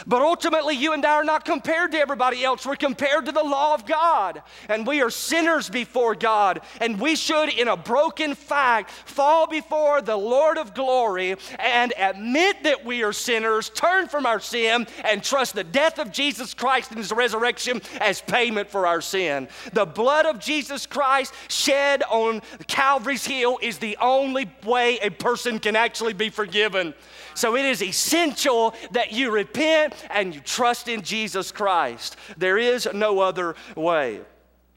But 0.07 0.23
ultimately, 0.23 0.77
you 0.77 0.93
and 0.93 1.05
I 1.05 1.15
are 1.15 1.25
not 1.25 1.45
compared 1.45 1.93
to 1.93 1.99
everybody 1.99 2.45
else. 2.45 2.67
We're 2.67 2.77
compared 2.77 3.27
to 3.27 3.33
the 3.33 3.43
law 3.43 3.75
of 3.75 3.87
God. 3.87 4.43
And 4.69 4.87
we 4.87 5.03
are 5.03 5.11
sinners 5.11 5.69
before 5.71 6.15
God. 6.15 6.61
And 6.81 7.01
we 7.01 7.17
should, 7.17 7.49
in 7.49 7.69
a 7.69 7.77
broken 7.77 8.35
fact, 8.35 8.91
fall 8.91 9.47
before 9.47 10.03
the 10.03 10.17
Lord 10.17 10.59
of 10.59 10.75
glory 10.75 11.37
and 11.59 11.93
admit 11.99 12.63
that 12.65 12.85
we 12.85 13.03
are 13.03 13.13
sinners, 13.13 13.71
turn 13.71 14.09
from 14.09 14.27
our 14.27 14.41
sin, 14.41 14.87
and 15.05 15.23
trust 15.23 15.55
the 15.55 15.65
death 15.65 15.99
of 15.99 16.13
Jesus 16.13 16.55
Christ 16.55 16.91
and 16.91 16.99
his 16.99 17.13
resurrection 17.13 17.81
as 18.01 18.21
payment 18.21 18.71
for 18.71 18.87
our 18.87 19.01
sin. 19.01 19.49
The 19.73 19.87
blood 19.87 20.27
of 20.27 20.39
Jesus 20.39 20.87
Christ 20.87 21.35
shed 21.49 22.03
on 22.11 22.43
Calvary's 22.67 23.27
Hill 23.27 23.59
is 23.63 23.79
the 23.79 23.97
only 24.01 24.51
way 24.65 24.99
a 25.03 25.11
person 25.11 25.59
can 25.59 25.77
actually 25.77 26.13
be 26.13 26.31
forgiven. 26.31 26.95
So 27.35 27.57
it 27.57 27.65
is 27.65 27.83
essential 27.83 28.75
that 28.93 29.13
you 29.13 29.31
repent 29.31 29.95
and 30.11 30.35
you 30.35 30.41
trust 30.41 30.89
in 30.89 31.03
Jesus 31.03 31.53
Christ. 31.53 32.17
There 32.37 32.59
is 32.59 32.89
no 32.93 33.21
other 33.21 33.55
way. 33.77 34.21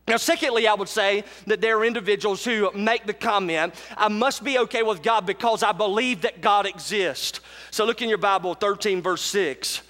Now, 0.07 0.17
secondly, 0.17 0.67
I 0.67 0.73
would 0.73 0.87
say 0.87 1.25
that 1.47 1.59
there 1.59 1.77
are 1.77 1.83
individuals 1.83 2.43
who 2.43 2.71
make 2.73 3.05
the 3.05 3.13
comment, 3.13 3.73
I 3.97 4.07
must 4.07 4.41
be 4.41 4.57
okay 4.59 4.81
with 4.81 5.03
God 5.03 5.25
because 5.25 5.63
I 5.63 5.73
believe 5.73 6.21
that 6.21 6.39
God 6.39 6.65
exists. 6.65 7.41
So 7.71 7.83
look 7.83 8.01
in 8.01 8.07
your 8.07 8.17
Bible, 8.17 8.53
13, 8.53 9.01
verse 9.01 9.21
6 9.21 9.81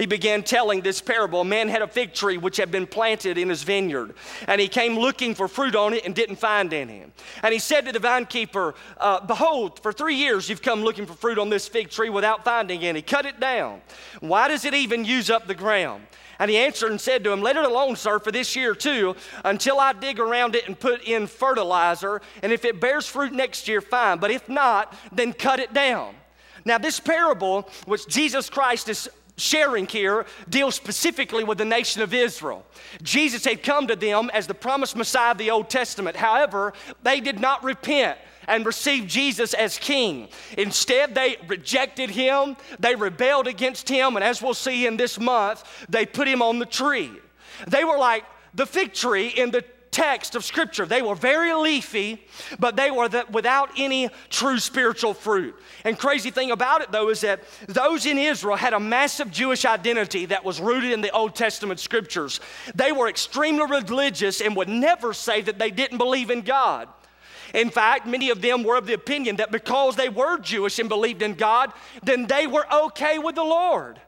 he 0.00 0.06
began 0.06 0.42
telling 0.42 0.80
this 0.80 1.02
parable. 1.02 1.42
A 1.42 1.44
man 1.44 1.68
had 1.68 1.82
a 1.82 1.86
fig 1.86 2.14
tree 2.14 2.38
which 2.38 2.56
had 2.56 2.70
been 2.70 2.86
planted 2.86 3.36
in 3.36 3.50
his 3.50 3.62
vineyard, 3.62 4.14
and 4.46 4.58
he 4.58 4.66
came 4.66 4.98
looking 4.98 5.34
for 5.34 5.46
fruit 5.46 5.76
on 5.76 5.92
it 5.92 6.06
and 6.06 6.14
didn't 6.14 6.36
find 6.36 6.72
any. 6.72 7.02
And 7.42 7.52
he 7.52 7.58
said 7.58 7.84
to 7.84 7.92
the 7.92 7.98
vine 7.98 8.24
keeper, 8.24 8.74
uh, 8.96 9.20
Behold, 9.26 9.78
for 9.80 9.92
three 9.92 10.14
years 10.14 10.48
you've 10.48 10.62
come 10.62 10.82
looking 10.82 11.04
for 11.04 11.12
fruit 11.12 11.38
on 11.38 11.50
this 11.50 11.68
fig 11.68 11.90
tree 11.90 12.08
without 12.08 12.46
finding 12.46 12.82
any. 12.82 13.02
Cut 13.02 13.26
it 13.26 13.38
down. 13.40 13.82
Why 14.20 14.48
does 14.48 14.64
it 14.64 14.72
even 14.72 15.04
use 15.04 15.28
up 15.28 15.46
the 15.46 15.54
ground? 15.54 16.06
And 16.38 16.50
he 16.50 16.56
answered 16.56 16.90
and 16.90 16.98
said 16.98 17.22
to 17.24 17.30
him, 17.30 17.42
Let 17.42 17.56
it 17.56 17.66
alone, 17.66 17.94
sir, 17.94 18.20
for 18.20 18.32
this 18.32 18.56
year 18.56 18.74
too, 18.74 19.14
until 19.44 19.78
I 19.78 19.92
dig 19.92 20.18
around 20.18 20.54
it 20.54 20.66
and 20.66 20.80
put 20.80 21.04
in 21.04 21.26
fertilizer. 21.26 22.22
And 22.42 22.52
if 22.52 22.64
it 22.64 22.80
bears 22.80 23.06
fruit 23.06 23.34
next 23.34 23.68
year, 23.68 23.82
fine. 23.82 24.16
But 24.16 24.30
if 24.30 24.48
not, 24.48 24.96
then 25.12 25.34
cut 25.34 25.60
it 25.60 25.74
down. 25.74 26.14
Now, 26.64 26.78
this 26.78 27.00
parable, 27.00 27.68
which 27.86 28.06
Jesus 28.06 28.50
Christ 28.50 28.88
is 28.88 29.08
sharing 29.40 29.86
here 29.86 30.26
deals 30.48 30.74
specifically 30.74 31.44
with 31.44 31.58
the 31.58 31.64
nation 31.64 32.02
of 32.02 32.14
Israel. 32.14 32.64
Jesus 33.02 33.44
had 33.44 33.62
come 33.62 33.86
to 33.86 33.96
them 33.96 34.30
as 34.32 34.46
the 34.46 34.54
promised 34.54 34.96
Messiah 34.96 35.32
of 35.32 35.38
the 35.38 35.50
Old 35.50 35.70
Testament. 35.70 36.16
However, 36.16 36.72
they 37.02 37.20
did 37.20 37.40
not 37.40 37.64
repent 37.64 38.18
and 38.48 38.66
receive 38.66 39.06
Jesus 39.06 39.54
as 39.54 39.78
king. 39.78 40.28
Instead, 40.58 41.14
they 41.14 41.36
rejected 41.46 42.10
him, 42.10 42.56
they 42.78 42.94
rebelled 42.94 43.46
against 43.46 43.88
him, 43.88 44.16
and 44.16 44.24
as 44.24 44.42
we'll 44.42 44.54
see 44.54 44.86
in 44.86 44.96
this 44.96 45.18
month, 45.20 45.64
they 45.88 46.04
put 46.04 46.26
him 46.26 46.42
on 46.42 46.58
the 46.58 46.66
tree. 46.66 47.10
They 47.68 47.84
were 47.84 47.98
like 47.98 48.24
the 48.54 48.66
fig 48.66 48.92
tree 48.92 49.28
in 49.28 49.50
the 49.50 49.64
text 49.90 50.34
of 50.34 50.44
Scripture. 50.44 50.86
They 50.86 51.02
were 51.02 51.14
very 51.14 51.52
leafy, 51.52 52.24
but 52.58 52.76
they 52.76 52.90
were 52.90 53.08
the, 53.08 53.26
without 53.30 53.70
any 53.76 54.08
true 54.28 54.58
spiritual 54.58 55.14
fruit. 55.14 55.54
And 55.84 55.98
crazy 55.98 56.30
thing 56.30 56.50
about 56.50 56.82
it, 56.82 56.92
though, 56.92 57.08
is 57.08 57.20
that 57.22 57.42
those 57.66 58.06
in 58.06 58.18
Israel 58.18 58.56
had 58.56 58.72
a 58.72 58.80
massive 58.80 59.30
Jewish 59.30 59.64
identity 59.64 60.26
that 60.26 60.44
was 60.44 60.60
rooted 60.60 60.92
in 60.92 61.00
the 61.00 61.10
Old 61.10 61.34
Testament 61.34 61.80
Scriptures. 61.80 62.40
They 62.74 62.92
were 62.92 63.08
extremely 63.08 63.66
religious 63.66 64.40
and 64.40 64.56
would 64.56 64.68
never 64.68 65.12
say 65.12 65.40
that 65.42 65.58
they 65.58 65.70
didn't 65.70 65.98
believe 65.98 66.30
in 66.30 66.42
God. 66.42 66.88
In 67.52 67.70
fact, 67.70 68.06
many 68.06 68.30
of 68.30 68.40
them 68.40 68.62
were 68.62 68.76
of 68.76 68.86
the 68.86 68.94
opinion 68.94 69.36
that 69.36 69.50
because 69.50 69.96
they 69.96 70.08
were 70.08 70.38
Jewish 70.38 70.78
and 70.78 70.88
believed 70.88 71.22
in 71.22 71.34
God, 71.34 71.72
then 72.02 72.26
they 72.26 72.46
were 72.46 72.66
okay 72.72 73.18
with 73.18 73.34
the 73.34 73.44
Lord. 73.44 74.00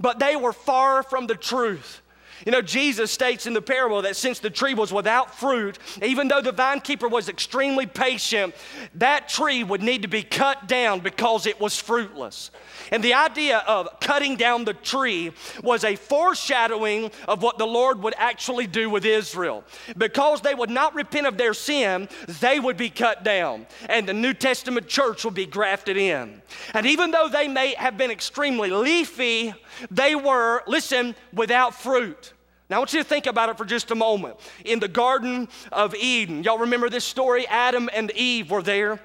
But 0.00 0.18
they 0.18 0.36
were 0.36 0.52
far 0.52 1.02
from 1.02 1.26
the 1.26 1.34
truth. 1.34 2.02
You 2.46 2.52
know, 2.52 2.62
Jesus 2.62 3.10
states 3.10 3.46
in 3.46 3.52
the 3.52 3.62
parable 3.62 4.02
that 4.02 4.16
since 4.16 4.38
the 4.38 4.50
tree 4.50 4.74
was 4.74 4.92
without 4.92 5.34
fruit, 5.34 5.78
even 6.02 6.28
though 6.28 6.40
the 6.40 6.52
vine 6.52 6.80
keeper 6.80 7.08
was 7.08 7.28
extremely 7.28 7.86
patient, 7.86 8.54
that 8.94 9.28
tree 9.28 9.64
would 9.64 9.82
need 9.82 10.02
to 10.02 10.08
be 10.08 10.22
cut 10.22 10.68
down 10.68 11.00
because 11.00 11.46
it 11.46 11.60
was 11.60 11.78
fruitless. 11.78 12.50
And 12.92 13.02
the 13.02 13.14
idea 13.14 13.58
of 13.66 13.88
cutting 14.00 14.36
down 14.36 14.64
the 14.64 14.74
tree 14.74 15.32
was 15.62 15.84
a 15.84 15.96
foreshadowing 15.96 17.10
of 17.26 17.42
what 17.42 17.58
the 17.58 17.66
Lord 17.66 18.02
would 18.02 18.14
actually 18.16 18.66
do 18.66 18.88
with 18.88 19.04
Israel. 19.04 19.64
Because 19.96 20.40
they 20.40 20.54
would 20.54 20.70
not 20.70 20.94
repent 20.94 21.26
of 21.26 21.36
their 21.36 21.54
sin, 21.54 22.08
they 22.40 22.60
would 22.60 22.76
be 22.76 22.90
cut 22.90 23.24
down, 23.24 23.66
and 23.88 24.08
the 24.08 24.14
New 24.14 24.34
Testament 24.34 24.88
church 24.88 25.24
would 25.24 25.34
be 25.34 25.46
grafted 25.46 25.96
in. 25.96 26.40
And 26.74 26.86
even 26.86 27.10
though 27.10 27.28
they 27.28 27.48
may 27.48 27.74
have 27.74 27.98
been 27.98 28.10
extremely 28.10 28.70
leafy, 28.70 29.54
they 29.90 30.14
were, 30.14 30.62
listen, 30.66 31.14
without 31.32 31.74
fruit. 31.74 32.27
Now, 32.70 32.76
I 32.76 32.78
want 32.80 32.92
you 32.92 33.00
to 33.00 33.08
think 33.08 33.26
about 33.26 33.48
it 33.48 33.56
for 33.56 33.64
just 33.64 33.90
a 33.90 33.94
moment. 33.94 34.36
In 34.64 34.78
the 34.78 34.88
Garden 34.88 35.48
of 35.72 35.94
Eden, 35.94 36.42
y'all 36.44 36.58
remember 36.58 36.90
this 36.90 37.04
story? 37.04 37.46
Adam 37.46 37.88
and 37.94 38.10
Eve 38.10 38.50
were 38.50 38.62
there. 38.62 39.00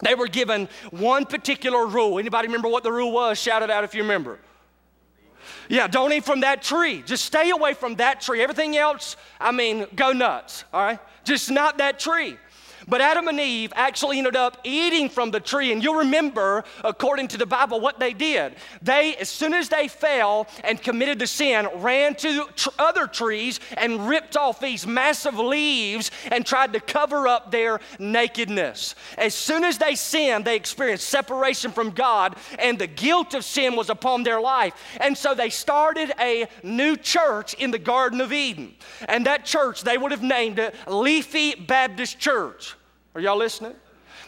They 0.00 0.14
were 0.14 0.28
given 0.28 0.68
one 0.90 1.24
particular 1.24 1.86
rule. 1.86 2.20
Anybody 2.20 2.46
remember 2.46 2.68
what 2.68 2.84
the 2.84 2.92
rule 2.92 3.10
was? 3.10 3.40
Shout 3.40 3.62
it 3.62 3.70
out 3.70 3.82
if 3.82 3.94
you 3.94 4.02
remember. 4.02 4.38
Yeah, 5.68 5.88
don't 5.88 6.12
eat 6.12 6.24
from 6.24 6.40
that 6.40 6.62
tree. 6.62 7.02
Just 7.04 7.24
stay 7.24 7.50
away 7.50 7.74
from 7.74 7.96
that 7.96 8.20
tree. 8.20 8.40
Everything 8.40 8.76
else, 8.76 9.16
I 9.40 9.50
mean, 9.50 9.86
go 9.96 10.12
nuts, 10.12 10.64
all 10.72 10.80
right? 10.80 11.00
Just 11.24 11.50
not 11.50 11.78
that 11.78 11.98
tree. 11.98 12.38
But 12.88 13.02
Adam 13.02 13.28
and 13.28 13.38
Eve 13.38 13.72
actually 13.76 14.18
ended 14.18 14.34
up 14.34 14.58
eating 14.64 15.10
from 15.10 15.30
the 15.30 15.40
tree. 15.40 15.72
And 15.72 15.84
you'll 15.84 15.96
remember, 15.96 16.64
according 16.82 17.28
to 17.28 17.36
the 17.36 17.46
Bible, 17.46 17.80
what 17.80 18.00
they 18.00 18.14
did. 18.14 18.54
They, 18.80 19.14
as 19.16 19.28
soon 19.28 19.52
as 19.52 19.68
they 19.68 19.88
fell 19.88 20.48
and 20.64 20.82
committed 20.82 21.18
the 21.18 21.26
sin, 21.26 21.68
ran 21.76 22.14
to 22.16 22.46
tr- 22.56 22.70
other 22.78 23.06
trees 23.06 23.60
and 23.76 24.08
ripped 24.08 24.36
off 24.36 24.58
these 24.58 24.86
massive 24.86 25.38
leaves 25.38 26.10
and 26.30 26.46
tried 26.46 26.72
to 26.72 26.80
cover 26.80 27.28
up 27.28 27.50
their 27.50 27.80
nakedness. 27.98 28.94
As 29.18 29.34
soon 29.34 29.64
as 29.64 29.76
they 29.76 29.94
sinned, 29.94 30.46
they 30.46 30.56
experienced 30.56 31.08
separation 31.08 31.70
from 31.72 31.90
God, 31.90 32.36
and 32.58 32.78
the 32.78 32.86
guilt 32.86 33.34
of 33.34 33.44
sin 33.44 33.76
was 33.76 33.90
upon 33.90 34.22
their 34.22 34.40
life. 34.40 34.72
And 35.00 35.16
so 35.16 35.34
they 35.34 35.50
started 35.50 36.12
a 36.18 36.46
new 36.62 36.96
church 36.96 37.52
in 37.54 37.70
the 37.70 37.78
Garden 37.78 38.22
of 38.22 38.32
Eden. 38.32 38.74
And 39.08 39.26
that 39.26 39.44
church, 39.44 39.82
they 39.82 39.98
would 39.98 40.10
have 40.10 40.22
named 40.22 40.58
it 40.58 40.74
Leafy 40.86 41.54
Baptist 41.54 42.18
Church. 42.18 42.76
Are 43.14 43.20
y'all 43.20 43.36
listening? 43.36 43.74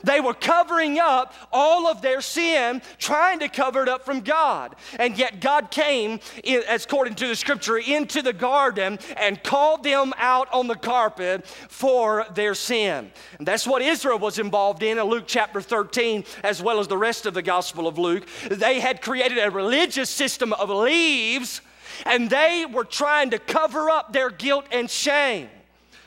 They 0.04 0.20
were 0.20 0.34
covering 0.34 0.98
up 0.98 1.34
all 1.52 1.86
of 1.86 2.02
their 2.02 2.20
sin, 2.20 2.82
trying 2.98 3.40
to 3.40 3.48
cover 3.48 3.82
it 3.82 3.88
up 3.88 4.04
from 4.04 4.20
God. 4.20 4.76
And 4.98 5.18
yet 5.18 5.40
God 5.40 5.70
came, 5.70 6.20
as 6.68 6.84
according 6.84 7.14
to 7.16 7.28
the 7.28 7.36
scripture, 7.36 7.78
into 7.78 8.22
the 8.22 8.32
garden 8.32 8.98
and 9.16 9.42
called 9.42 9.84
them 9.84 10.12
out 10.16 10.52
on 10.52 10.66
the 10.66 10.76
carpet 10.76 11.46
for 11.46 12.26
their 12.34 12.54
sin. 12.54 13.10
And 13.38 13.46
that's 13.46 13.66
what 13.66 13.82
Israel 13.82 14.18
was 14.18 14.38
involved 14.38 14.82
in 14.82 14.98
in 14.98 15.04
Luke 15.04 15.24
chapter 15.26 15.60
13, 15.60 16.24
as 16.42 16.62
well 16.62 16.80
as 16.80 16.88
the 16.88 16.98
rest 16.98 17.26
of 17.26 17.34
the 17.34 17.42
Gospel 17.42 17.86
of 17.86 17.98
Luke. 17.98 18.26
They 18.50 18.80
had 18.80 19.02
created 19.02 19.38
a 19.38 19.50
religious 19.50 20.10
system 20.10 20.52
of 20.52 20.70
leaves, 20.70 21.60
and 22.06 22.30
they 22.30 22.64
were 22.64 22.84
trying 22.84 23.30
to 23.30 23.38
cover 23.38 23.90
up 23.90 24.12
their 24.12 24.30
guilt 24.30 24.66
and 24.72 24.90
shame. 24.90 25.48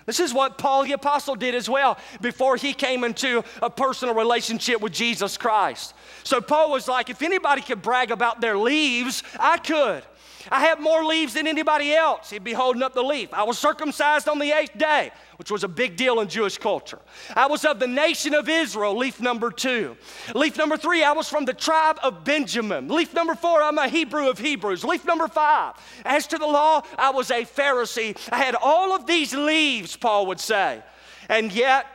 This 0.05 0.19
is 0.19 0.33
what 0.33 0.57
Paul 0.57 0.83
the 0.83 0.93
Apostle 0.93 1.35
did 1.35 1.55
as 1.55 1.69
well 1.69 1.97
before 2.21 2.55
he 2.55 2.73
came 2.73 3.03
into 3.03 3.43
a 3.61 3.69
personal 3.69 4.15
relationship 4.15 4.81
with 4.81 4.93
Jesus 4.93 5.37
Christ. 5.37 5.93
So 6.23 6.41
Paul 6.41 6.71
was 6.71 6.87
like, 6.87 7.09
if 7.09 7.21
anybody 7.21 7.61
could 7.61 7.81
brag 7.81 8.11
about 8.11 8.41
their 8.41 8.57
leaves, 8.57 9.23
I 9.39 9.57
could. 9.57 10.03
I 10.51 10.61
have 10.65 10.79
more 10.79 11.03
leaves 11.03 11.33
than 11.33 11.47
anybody 11.47 11.93
else. 11.93 12.29
He'd 12.29 12.43
be 12.43 12.53
holding 12.53 12.83
up 12.83 12.93
the 12.93 13.03
leaf. 13.03 13.33
I 13.33 13.43
was 13.43 13.57
circumcised 13.57 14.27
on 14.27 14.39
the 14.39 14.51
eighth 14.51 14.77
day, 14.77 15.11
which 15.37 15.51
was 15.51 15.63
a 15.63 15.67
big 15.67 15.95
deal 15.95 16.19
in 16.19 16.27
Jewish 16.27 16.57
culture. 16.57 16.99
I 17.35 17.47
was 17.47 17.65
of 17.65 17.79
the 17.79 17.87
nation 17.87 18.33
of 18.33 18.49
Israel, 18.49 18.97
leaf 18.97 19.21
number 19.21 19.51
two. 19.51 19.95
Leaf 20.33 20.57
number 20.57 20.77
three, 20.77 21.03
I 21.03 21.11
was 21.11 21.29
from 21.29 21.45
the 21.45 21.53
tribe 21.53 21.99
of 22.03 22.23
Benjamin. 22.23 22.87
Leaf 22.87 23.13
number 23.13 23.35
four, 23.35 23.61
I'm 23.61 23.77
a 23.77 23.87
Hebrew 23.87 24.29
of 24.29 24.37
Hebrews. 24.39 24.83
Leaf 24.83 25.05
number 25.05 25.27
five, 25.27 25.75
as 26.05 26.27
to 26.27 26.37
the 26.37 26.47
law, 26.47 26.81
I 26.97 27.11
was 27.11 27.31
a 27.31 27.43
Pharisee. 27.43 28.17
I 28.31 28.37
had 28.37 28.55
all 28.55 28.93
of 28.93 29.05
these 29.05 29.33
leaves, 29.33 29.95
Paul 29.95 30.27
would 30.27 30.39
say. 30.39 30.81
And 31.29 31.51
yet, 31.51 31.85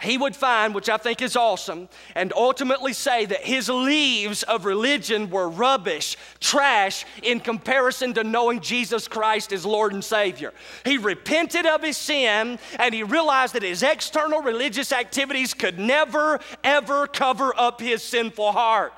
he 0.00 0.18
would 0.18 0.36
find, 0.36 0.74
which 0.74 0.90
I 0.90 0.98
think 0.98 1.22
is 1.22 1.36
awesome, 1.36 1.88
and 2.14 2.32
ultimately 2.34 2.92
say 2.92 3.24
that 3.24 3.40
his 3.40 3.70
leaves 3.70 4.42
of 4.42 4.66
religion 4.66 5.30
were 5.30 5.48
rubbish, 5.48 6.18
trash, 6.38 7.06
in 7.22 7.40
comparison 7.40 8.12
to 8.14 8.24
knowing 8.24 8.60
Jesus 8.60 9.08
Christ 9.08 9.52
as 9.52 9.64
Lord 9.64 9.94
and 9.94 10.04
Savior. 10.04 10.52
He 10.84 10.98
repented 10.98 11.64
of 11.64 11.82
his 11.82 11.96
sin 11.96 12.58
and 12.78 12.94
he 12.94 13.04
realized 13.04 13.54
that 13.54 13.62
his 13.62 13.82
external 13.82 14.42
religious 14.42 14.92
activities 14.92 15.54
could 15.54 15.78
never, 15.78 16.40
ever 16.62 17.06
cover 17.06 17.54
up 17.56 17.80
his 17.80 18.02
sinful 18.02 18.52
heart. 18.52 18.92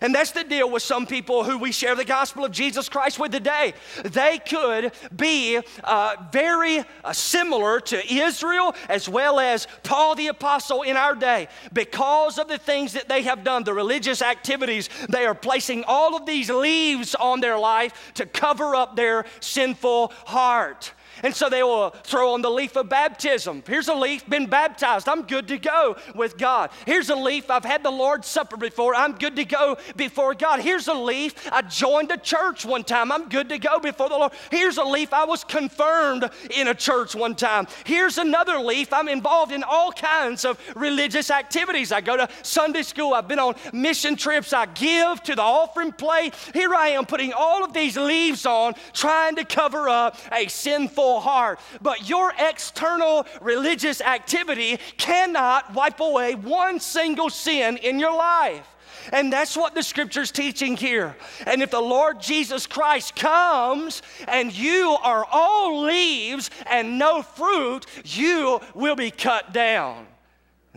And 0.00 0.14
that's 0.14 0.32
the 0.32 0.44
deal 0.44 0.70
with 0.70 0.82
some 0.82 1.06
people 1.06 1.44
who 1.44 1.58
we 1.58 1.72
share 1.72 1.94
the 1.94 2.04
gospel 2.04 2.44
of 2.44 2.52
Jesus 2.52 2.88
Christ 2.88 3.18
with 3.18 3.32
today. 3.32 3.74
They 4.04 4.38
could 4.38 4.92
be 5.14 5.60
uh, 5.84 6.16
very 6.32 6.84
uh, 7.04 7.12
similar 7.12 7.80
to 7.80 8.12
Israel 8.12 8.74
as 8.88 9.08
well 9.08 9.40
as 9.40 9.66
Paul 9.82 10.14
the 10.14 10.28
Apostle 10.28 10.82
in 10.82 10.96
our 10.96 11.14
day. 11.14 11.48
Because 11.72 12.38
of 12.38 12.48
the 12.48 12.58
things 12.58 12.92
that 12.94 13.08
they 13.08 13.22
have 13.22 13.44
done, 13.44 13.64
the 13.64 13.74
religious 13.74 14.22
activities, 14.22 14.88
they 15.08 15.26
are 15.26 15.34
placing 15.34 15.84
all 15.84 16.16
of 16.16 16.26
these 16.26 16.50
leaves 16.50 17.14
on 17.14 17.40
their 17.40 17.58
life 17.58 18.12
to 18.14 18.26
cover 18.26 18.74
up 18.74 18.96
their 18.96 19.26
sinful 19.40 20.12
heart. 20.26 20.92
And 21.22 21.34
so 21.34 21.48
they 21.48 21.62
will 21.62 21.90
throw 21.90 22.34
on 22.34 22.42
the 22.42 22.50
leaf 22.50 22.76
of 22.76 22.88
baptism. 22.88 23.62
Here's 23.66 23.88
a 23.88 23.94
leaf, 23.94 24.28
been 24.28 24.46
baptized. 24.46 25.08
I'm 25.08 25.22
good 25.22 25.48
to 25.48 25.58
go 25.58 25.96
with 26.14 26.38
God. 26.38 26.70
Here's 26.86 27.10
a 27.10 27.16
leaf, 27.16 27.50
I've 27.50 27.64
had 27.64 27.82
the 27.82 27.90
Lord's 27.90 28.26
Supper 28.26 28.56
before. 28.56 28.94
I'm 28.94 29.12
good 29.12 29.36
to 29.36 29.44
go 29.44 29.76
before 29.96 30.34
God. 30.34 30.60
Here's 30.60 30.88
a 30.88 30.94
leaf, 30.94 31.34
I 31.52 31.62
joined 31.62 32.10
a 32.10 32.16
church 32.16 32.64
one 32.64 32.84
time. 32.84 33.12
I'm 33.12 33.28
good 33.28 33.48
to 33.50 33.58
go 33.58 33.78
before 33.78 34.08
the 34.08 34.16
Lord. 34.16 34.32
Here's 34.50 34.78
a 34.78 34.84
leaf, 34.84 35.12
I 35.12 35.24
was 35.24 35.44
confirmed 35.44 36.30
in 36.56 36.68
a 36.68 36.74
church 36.74 37.14
one 37.14 37.34
time. 37.34 37.66
Here's 37.84 38.18
another 38.18 38.58
leaf, 38.58 38.92
I'm 38.92 39.08
involved 39.08 39.52
in 39.52 39.62
all 39.62 39.92
kinds 39.92 40.44
of 40.44 40.58
religious 40.74 41.30
activities. 41.30 41.92
I 41.92 42.00
go 42.00 42.16
to 42.16 42.28
Sunday 42.42 42.82
school, 42.82 43.14
I've 43.14 43.28
been 43.28 43.38
on 43.38 43.54
mission 43.72 44.16
trips, 44.16 44.52
I 44.52 44.66
give 44.66 45.22
to 45.24 45.34
the 45.34 45.42
offering 45.42 45.92
plate. 45.92 46.34
Here 46.54 46.74
I 46.74 46.88
am 46.88 47.06
putting 47.06 47.32
all 47.32 47.64
of 47.64 47.72
these 47.72 47.96
leaves 47.96 48.46
on, 48.46 48.74
trying 48.92 49.36
to 49.36 49.44
cover 49.44 49.88
up 49.88 50.16
a 50.32 50.48
sinful 50.48 51.01
sinful 51.02 51.20
heart. 51.20 51.60
But 51.80 52.08
your 52.08 52.32
external 52.38 53.26
religious 53.40 54.00
activity 54.00 54.78
cannot 54.96 55.74
wipe 55.74 56.00
away 56.00 56.34
one 56.34 56.80
single 56.80 57.30
sin 57.30 57.76
in 57.78 57.98
your 57.98 58.16
life. 58.16 58.68
And 59.12 59.32
that's 59.32 59.56
what 59.56 59.74
the 59.74 59.82
scripture's 59.82 60.30
teaching 60.30 60.76
here. 60.76 61.16
And 61.44 61.60
if 61.60 61.72
the 61.72 61.80
Lord 61.80 62.20
Jesus 62.20 62.68
Christ 62.68 63.16
comes 63.16 64.00
and 64.28 64.56
you 64.56 64.96
are 65.02 65.26
all 65.30 65.82
leaves 65.82 66.50
and 66.70 67.00
no 67.00 67.22
fruit, 67.22 67.84
you 68.04 68.60
will 68.74 68.94
be 68.94 69.10
cut 69.10 69.52
down. 69.52 70.06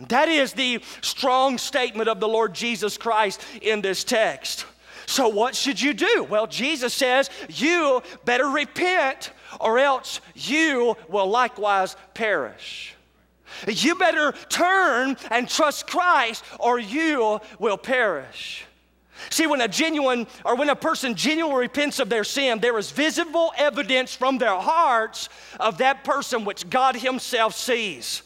That 0.08 0.28
is 0.28 0.52
the 0.52 0.82
strong 1.02 1.56
statement 1.56 2.08
of 2.08 2.18
the 2.18 2.28
Lord 2.28 2.52
Jesus 2.52 2.98
Christ 2.98 3.40
in 3.62 3.80
this 3.80 4.02
text. 4.02 4.66
So, 5.06 5.28
what 5.28 5.54
should 5.54 5.80
you 5.80 5.94
do? 5.94 6.26
Well, 6.28 6.48
Jesus 6.48 6.92
says, 6.92 7.30
You 7.48 8.02
better 8.24 8.48
repent, 8.48 9.30
or 9.60 9.78
else 9.78 10.20
you 10.34 10.96
will 11.08 11.28
likewise 11.28 11.96
perish. 12.14 12.94
You 13.66 13.94
better 13.94 14.32
turn 14.48 15.16
and 15.30 15.48
trust 15.48 15.86
Christ, 15.86 16.44
or 16.58 16.78
you 16.78 17.40
will 17.58 17.78
perish. 17.78 18.64
See, 19.30 19.46
when 19.46 19.60
a 19.60 19.68
genuine 19.68 20.26
or 20.44 20.56
when 20.56 20.68
a 20.68 20.76
person 20.76 21.14
genuinely 21.14 21.62
repents 21.62 21.98
of 21.98 22.08
their 22.08 22.24
sin, 22.24 22.58
there 22.60 22.76
is 22.76 22.90
visible 22.90 23.52
evidence 23.56 24.14
from 24.14 24.38
their 24.38 24.56
hearts 24.56 25.28
of 25.58 25.78
that 25.78 26.04
person 26.04 26.44
which 26.44 26.68
God 26.68 26.96
Himself 26.96 27.54
sees. 27.54 28.22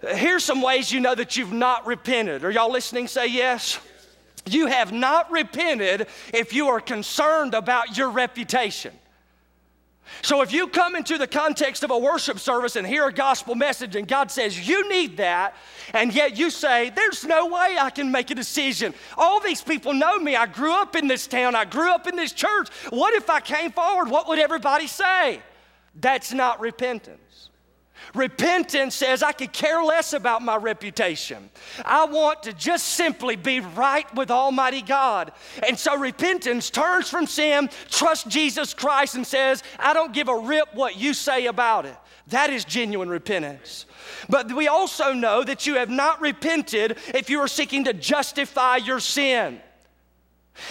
Here's 0.00 0.44
some 0.44 0.62
ways 0.62 0.90
you 0.90 1.00
know 1.00 1.14
that 1.14 1.36
you've 1.36 1.52
not 1.52 1.86
repented. 1.86 2.44
Are 2.44 2.50
y'all 2.50 2.72
listening? 2.72 3.08
Say 3.08 3.26
yes. 3.28 3.78
You 4.46 4.66
have 4.66 4.92
not 4.92 5.30
repented 5.30 6.06
if 6.32 6.52
you 6.52 6.68
are 6.68 6.80
concerned 6.80 7.54
about 7.54 7.96
your 7.96 8.10
reputation. 8.10 8.92
So, 10.22 10.42
if 10.42 10.52
you 10.52 10.68
come 10.68 10.96
into 10.96 11.18
the 11.18 11.26
context 11.26 11.82
of 11.82 11.90
a 11.90 11.98
worship 11.98 12.38
service 12.38 12.76
and 12.76 12.86
hear 12.86 13.06
a 13.06 13.12
gospel 13.12 13.54
message, 13.54 13.96
and 13.96 14.06
God 14.06 14.30
says 14.30 14.68
you 14.68 14.88
need 14.88 15.16
that, 15.16 15.54
and 15.92 16.14
yet 16.14 16.36
you 16.38 16.50
say, 16.50 16.90
There's 16.90 17.24
no 17.24 17.46
way 17.46 17.76
I 17.78 17.90
can 17.90 18.10
make 18.10 18.30
a 18.30 18.34
decision. 18.34 18.94
All 19.16 19.40
these 19.40 19.62
people 19.62 19.94
know 19.94 20.18
me. 20.18 20.36
I 20.36 20.46
grew 20.46 20.74
up 20.74 20.96
in 20.96 21.08
this 21.08 21.26
town, 21.26 21.54
I 21.54 21.64
grew 21.64 21.90
up 21.90 22.06
in 22.06 22.16
this 22.16 22.32
church. 22.32 22.68
What 22.90 23.14
if 23.14 23.30
I 23.30 23.40
came 23.40 23.72
forward? 23.72 24.10
What 24.10 24.28
would 24.28 24.38
everybody 24.38 24.86
say? 24.86 25.40
That's 25.94 26.32
not 26.32 26.60
repentance. 26.60 27.50
Repentance 28.14 28.94
says, 28.94 29.22
I 29.22 29.32
could 29.32 29.52
care 29.52 29.82
less 29.82 30.12
about 30.12 30.42
my 30.42 30.56
reputation. 30.56 31.50
I 31.84 32.04
want 32.04 32.42
to 32.44 32.52
just 32.52 32.86
simply 32.88 33.36
be 33.36 33.60
right 33.60 34.12
with 34.14 34.30
Almighty 34.30 34.82
God. 34.82 35.32
And 35.66 35.78
so 35.78 35.96
repentance 35.96 36.70
turns 36.70 37.08
from 37.08 37.26
sin, 37.26 37.70
trusts 37.88 38.24
Jesus 38.28 38.74
Christ, 38.74 39.14
and 39.14 39.26
says, 39.26 39.62
I 39.78 39.94
don't 39.94 40.12
give 40.12 40.28
a 40.28 40.36
rip 40.36 40.74
what 40.74 40.96
you 40.96 41.14
say 41.14 41.46
about 41.46 41.86
it. 41.86 41.96
That 42.28 42.50
is 42.50 42.64
genuine 42.64 43.08
repentance. 43.08 43.86
But 44.28 44.52
we 44.52 44.68
also 44.68 45.12
know 45.12 45.44
that 45.44 45.66
you 45.66 45.74
have 45.74 45.90
not 45.90 46.20
repented 46.20 46.98
if 47.14 47.28
you 47.28 47.40
are 47.40 47.48
seeking 47.48 47.84
to 47.84 47.92
justify 47.92 48.76
your 48.76 49.00
sin. 49.00 49.60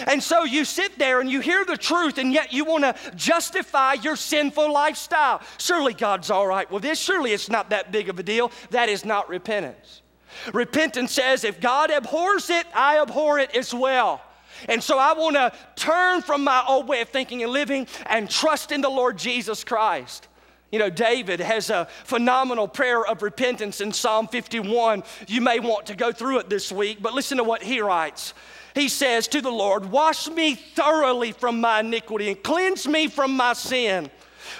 And 0.06 0.22
so 0.22 0.44
you 0.44 0.64
sit 0.64 0.98
there 0.98 1.20
and 1.20 1.30
you 1.30 1.40
hear 1.40 1.64
the 1.64 1.76
truth, 1.76 2.18
and 2.18 2.32
yet 2.32 2.52
you 2.52 2.64
want 2.64 2.84
to 2.84 2.94
justify 3.14 3.94
your 3.94 4.16
sinful 4.16 4.72
lifestyle. 4.72 5.42
Surely 5.58 5.94
God's 5.94 6.30
all 6.30 6.46
right 6.46 6.70
with 6.70 6.82
this. 6.82 6.98
Surely 6.98 7.32
it's 7.32 7.50
not 7.50 7.70
that 7.70 7.92
big 7.92 8.08
of 8.08 8.18
a 8.18 8.22
deal. 8.22 8.50
That 8.70 8.88
is 8.88 9.04
not 9.04 9.28
repentance. 9.28 10.02
Repentance 10.52 11.12
says, 11.12 11.44
if 11.44 11.60
God 11.60 11.90
abhors 11.90 12.50
it, 12.50 12.66
I 12.74 12.98
abhor 13.00 13.38
it 13.38 13.54
as 13.54 13.72
well. 13.72 14.20
And 14.68 14.82
so 14.82 14.98
I 14.98 15.12
want 15.12 15.36
to 15.36 15.52
turn 15.76 16.22
from 16.22 16.44
my 16.44 16.64
old 16.66 16.88
way 16.88 17.00
of 17.00 17.08
thinking 17.08 17.42
and 17.42 17.52
living 17.52 17.86
and 18.06 18.30
trust 18.30 18.72
in 18.72 18.80
the 18.80 18.88
Lord 18.88 19.18
Jesus 19.18 19.64
Christ. 19.64 20.28
You 20.72 20.78
know, 20.78 20.90
David 20.90 21.38
has 21.40 21.70
a 21.70 21.86
phenomenal 22.04 22.66
prayer 22.66 23.06
of 23.06 23.22
repentance 23.22 23.80
in 23.80 23.92
Psalm 23.92 24.26
51. 24.26 25.04
You 25.28 25.40
may 25.40 25.60
want 25.60 25.86
to 25.86 25.94
go 25.94 26.10
through 26.10 26.38
it 26.38 26.48
this 26.48 26.72
week, 26.72 26.98
but 27.00 27.14
listen 27.14 27.38
to 27.38 27.44
what 27.44 27.62
he 27.62 27.80
writes 27.80 28.34
he 28.74 28.88
says 28.88 29.28
to 29.28 29.40
the 29.40 29.52
Lord, 29.52 29.86
Wash 29.86 30.28
me 30.28 30.54
thoroughly 30.54 31.32
from 31.32 31.60
my 31.60 31.80
iniquity 31.80 32.28
and 32.28 32.42
cleanse 32.42 32.86
me 32.86 33.06
from 33.08 33.36
my 33.36 33.52
sin. 33.52 34.10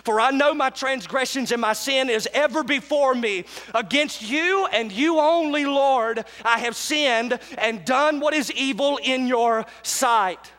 For 0.05 0.21
I 0.21 0.31
know 0.31 0.55
my 0.55 0.71
transgressions 0.71 1.53
and 1.53 1.61
my 1.61 1.73
sin 1.73 2.09
is 2.09 2.29
ever 2.33 2.65
before 2.65 3.15
me. 3.15 3.45
Against 3.75 4.23
you 4.23 4.67
and 4.73 4.91
you 4.91 5.19
only, 5.19 5.67
Lord, 5.67 6.25
I 6.45 6.59
have 6.61 6.77
sinned 6.77 7.39
and 7.59 7.85
done 7.85 8.21
what 8.21 8.35
is 8.35 8.51
evil 8.53 8.99
in 9.03 9.27
your 9.27 9.67
sight. 9.83 10.53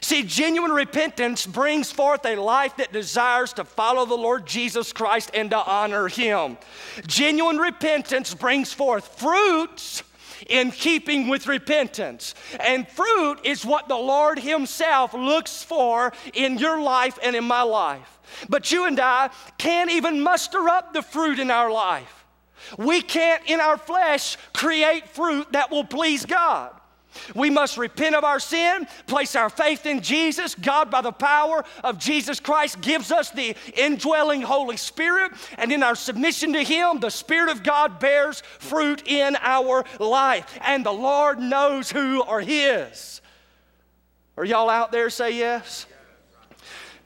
See, 0.00 0.22
genuine 0.22 0.72
repentance 0.72 1.46
brings 1.46 1.90
forth 1.90 2.26
a 2.26 2.36
life 2.36 2.76
that 2.76 2.92
desires 2.92 3.54
to 3.54 3.64
follow 3.64 4.04
the 4.04 4.14
Lord 4.14 4.46
Jesus 4.46 4.92
Christ 4.92 5.30
and 5.32 5.50
to 5.50 5.56
honor 5.56 6.08
Him. 6.08 6.58
Genuine 7.06 7.56
repentance 7.56 8.34
brings 8.34 8.70
forth 8.70 9.18
fruits 9.18 10.02
in 10.48 10.70
keeping 10.70 11.28
with 11.28 11.46
repentance. 11.46 12.34
And 12.60 12.88
fruit 12.88 13.40
is 13.44 13.64
what 13.64 13.88
the 13.88 13.96
Lord 13.96 14.38
Himself 14.38 15.14
looks 15.14 15.62
for 15.62 16.12
in 16.32 16.58
your 16.58 16.80
life 16.80 17.18
and 17.22 17.36
in 17.36 17.44
my 17.44 17.62
life. 17.62 18.18
But 18.48 18.72
you 18.72 18.86
and 18.86 18.98
I 18.98 19.30
can't 19.58 19.90
even 19.90 20.20
muster 20.20 20.68
up 20.68 20.92
the 20.92 21.02
fruit 21.02 21.38
in 21.38 21.50
our 21.50 21.70
life. 21.70 22.24
We 22.78 23.02
can't, 23.02 23.42
in 23.46 23.60
our 23.60 23.76
flesh, 23.76 24.36
create 24.54 25.08
fruit 25.08 25.52
that 25.52 25.70
will 25.70 25.84
please 25.84 26.24
God. 26.24 26.72
We 27.34 27.50
must 27.50 27.76
repent 27.76 28.14
of 28.14 28.24
our 28.24 28.40
sin, 28.40 28.86
place 29.06 29.36
our 29.36 29.50
faith 29.50 29.86
in 29.86 30.00
Jesus. 30.00 30.54
God, 30.54 30.90
by 30.90 31.00
the 31.00 31.12
power 31.12 31.64
of 31.82 31.98
Jesus 31.98 32.40
Christ, 32.40 32.80
gives 32.80 33.10
us 33.10 33.30
the 33.30 33.56
indwelling 33.76 34.42
Holy 34.42 34.76
Spirit. 34.76 35.32
And 35.58 35.72
in 35.72 35.82
our 35.82 35.94
submission 35.94 36.52
to 36.52 36.62
Him, 36.62 37.00
the 37.00 37.10
Spirit 37.10 37.50
of 37.50 37.62
God 37.62 37.98
bears 37.98 38.42
fruit 38.58 39.06
in 39.06 39.36
our 39.40 39.84
life. 39.98 40.58
And 40.60 40.84
the 40.84 40.92
Lord 40.92 41.38
knows 41.38 41.90
who 41.90 42.22
are 42.22 42.40
His. 42.40 43.20
Are 44.36 44.44
y'all 44.44 44.70
out 44.70 44.90
there 44.90 45.10
say 45.10 45.36
yes? 45.36 45.86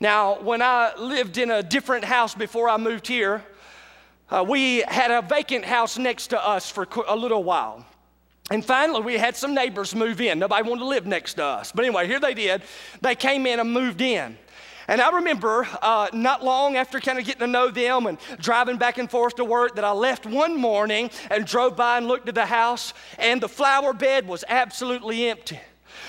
Now, 0.01 0.41
when 0.41 0.63
I 0.63 0.95
lived 0.97 1.39
in 1.39 1.51
a 1.51 1.63
different 1.63 2.05
house 2.05 2.35
before 2.35 2.69
I 2.69 2.77
moved 2.77 3.07
here, 3.07 3.45
uh, 4.31 4.45
we 4.47 4.81
had 4.87 5.11
a 5.11 5.23
vacant 5.23 5.65
house 5.65 5.99
next 5.99 6.29
to 6.29 6.47
us 6.47 6.71
for 6.71 6.87
a 7.07 7.17
little 7.17 7.43
while. 7.43 7.85
And 8.51 8.65
finally, 8.65 9.03
we 9.03 9.19
had 9.19 9.37
some 9.37 9.55
neighbors 9.55 9.95
move 9.95 10.21
in. 10.21 10.39
Nobody 10.39 10.69
wanted 10.69 10.81
to 10.81 10.87
live 10.87 11.07
next 11.07 11.35
to 11.35 11.45
us. 11.45 11.71
But 11.71 11.85
anyway, 11.85 12.07
here 12.07 12.19
they 12.19 12.35
did. 12.35 12.63
They 13.03 13.15
came 13.15 13.47
in 13.47 13.61
and 13.61 13.71
moved 13.71 14.01
in. 14.01 14.39
And 14.91 15.03
I 15.03 15.11
remember 15.11 15.69
uh, 15.83 16.09
not 16.15 16.43
long 16.43 16.77
after 16.77 16.99
kind 16.99 17.19
of 17.19 17.27
getting 17.27 17.41
to 17.41 17.47
know 17.47 17.71
them 17.71 18.07
and 18.07 18.17
driving 18.39 18.79
back 18.79 18.97
and 18.97 19.11
forth 19.11 19.35
to 19.37 19.45
work 19.45 19.75
that 19.75 19.85
I 19.85 19.93
left 19.93 20.25
one 20.25 20.59
morning 20.59 21.11
and 21.31 21.47
drove 21.47 21.77
by 21.77 21.99
and 21.99 22.09
looked 22.09 22.27
at 22.27 22.35
the 22.35 22.47
house, 22.47 22.95
and 23.19 23.39
the 23.39 23.51
flower 23.51 23.93
bed 23.93 24.27
was 24.27 24.45
absolutely 24.49 25.29
empty. 25.29 25.61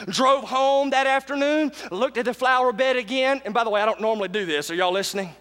Drove 0.05 0.45
home 0.45 0.91
that 0.91 1.07
afternoon, 1.07 1.73
looked 1.91 2.17
at 2.17 2.23
the 2.23 2.33
flower 2.33 2.71
bed 2.71 2.95
again. 2.95 3.41
And 3.43 3.53
by 3.53 3.65
the 3.65 3.69
way, 3.69 3.81
I 3.81 3.85
don't 3.85 3.99
normally 3.99 4.29
do 4.29 4.45
this. 4.45 4.71
Are 4.71 4.75
y'all 4.75 4.93
listening? 4.93 5.35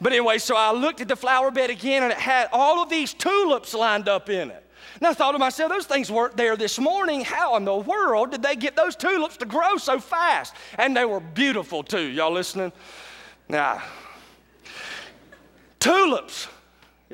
But 0.00 0.12
anyway, 0.12 0.38
so 0.38 0.56
I 0.56 0.72
looked 0.72 1.00
at 1.00 1.06
the 1.06 1.14
flower 1.14 1.52
bed 1.52 1.70
again, 1.70 2.02
and 2.02 2.10
it 2.10 2.18
had 2.18 2.48
all 2.52 2.82
of 2.82 2.88
these 2.88 3.14
tulips 3.14 3.74
lined 3.74 4.08
up 4.08 4.28
in 4.28 4.50
it. 4.50 4.66
And 5.02 5.08
I 5.08 5.14
thought 5.14 5.32
to 5.32 5.38
myself, 5.40 5.68
those 5.68 5.86
things 5.86 6.12
weren't 6.12 6.36
there 6.36 6.56
this 6.56 6.78
morning. 6.78 7.22
How 7.22 7.56
in 7.56 7.64
the 7.64 7.74
world 7.74 8.30
did 8.30 8.40
they 8.40 8.54
get 8.54 8.76
those 8.76 8.94
tulips 8.94 9.36
to 9.38 9.44
grow 9.44 9.76
so 9.76 9.98
fast? 9.98 10.54
And 10.78 10.96
they 10.96 11.04
were 11.04 11.18
beautiful 11.18 11.82
too. 11.82 12.06
Y'all 12.06 12.30
listening? 12.30 12.70
Now, 13.48 13.82
tulips. 15.80 16.46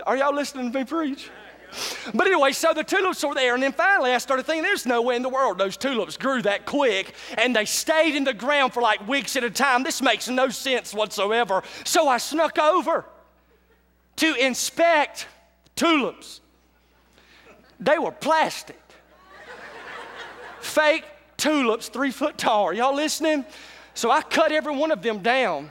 Are 0.05 0.19
y'all 0.19 0.35
listening 0.35 0.71
to 0.71 0.79
me 0.79 0.85
preach? 0.85 1.31
But 2.13 2.27
anyway, 2.27 2.53
so 2.53 2.75
the 2.75 2.85
tulips 2.85 3.25
were 3.25 3.35
there, 3.35 3.55
and 3.55 3.63
then 3.63 3.73
finally 3.73 4.13
I 4.13 4.19
started 4.19 4.45
thinking, 4.45 4.65
there's 4.65 4.85
no 4.85 5.01
way 5.01 5.17
in 5.17 5.23
the 5.23 5.31
world 5.31 5.57
those 5.57 5.79
tulips 5.79 6.19
grew 6.19 6.43
that 6.43 6.67
quick, 6.67 7.15
and 7.39 7.57
they 7.57 7.65
stayed 7.65 8.15
in 8.15 8.25
the 8.25 8.35
ground 8.35 8.75
for 8.75 8.83
like 8.83 9.09
weeks 9.09 9.35
at 9.35 9.45
a 9.45 9.51
time. 9.51 9.83
This 9.83 10.03
makes 10.03 10.29
no 10.29 10.51
sense 10.51 10.93
whatsoever. 10.93 11.63
So 11.87 12.07
I 12.07 12.19
snuck 12.19 12.59
over 12.59 13.07
to 14.17 14.35
inspect 14.35 15.27
tulips. 15.75 16.43
They 17.81 17.99
were 17.99 18.13
plastic. 18.13 18.81
Fake 20.61 21.05
tulips, 21.37 21.89
three 21.89 22.11
foot 22.11 22.37
tall. 22.37 22.65
Are 22.65 22.75
y'all 22.75 22.95
listening? 22.95 23.45
So 23.95 24.11
I 24.11 24.23
cut 24.23 24.53
every 24.53 24.77
one 24.77 24.91
of 24.91 25.03
them 25.03 25.21
down 25.21 25.71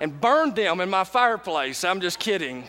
and 0.00 0.20
burned 0.20 0.56
them 0.56 0.80
in 0.80 0.90
my 0.90 1.04
fireplace. 1.04 1.84
I'm 1.84 2.00
just 2.00 2.18
kidding. 2.18 2.64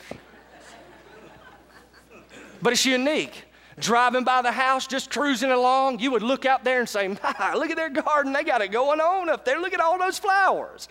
But 2.62 2.73
it's 2.73 2.86
unique. 2.86 3.43
Driving 3.80 4.23
by 4.23 4.43
the 4.43 4.52
house, 4.52 4.86
just 4.86 5.10
cruising 5.10 5.52
along, 5.52 5.99
you 5.99 6.12
would 6.12 6.21
look 6.21 6.45
out 6.45 6.63
there 6.63 6.80
and 6.80 6.88
say, 6.88 7.08
Look 7.56 7.71
at 7.71 7.76
their 7.76 7.89
garden. 7.89 8.32
They 8.32 8.43
got 8.43 8.62
it 8.62 8.71
going 8.71 9.02
on 9.02 9.30
up 9.30 9.45
there. 9.45 9.60
Look 9.60 9.73
at 9.73 9.80
all 9.80 9.97
those 9.97 10.19
flowers. 10.19 10.88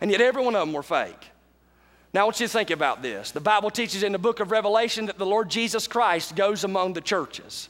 And 0.00 0.10
yet, 0.10 0.20
every 0.20 0.42
one 0.42 0.56
of 0.56 0.60
them 0.66 0.72
were 0.72 0.82
fake. 0.82 1.30
Now, 2.14 2.20
I 2.20 2.24
want 2.24 2.38
you 2.38 2.46
to 2.46 2.52
think 2.52 2.70
about 2.70 3.02
this. 3.02 3.32
The 3.32 3.40
Bible 3.40 3.70
teaches 3.70 4.04
in 4.04 4.12
the 4.12 4.20
book 4.20 4.38
of 4.38 4.52
Revelation 4.52 5.06
that 5.06 5.18
the 5.18 5.26
Lord 5.26 5.50
Jesus 5.50 5.88
Christ 5.88 6.36
goes 6.36 6.62
among 6.62 6.92
the 6.92 7.00
churches. 7.00 7.68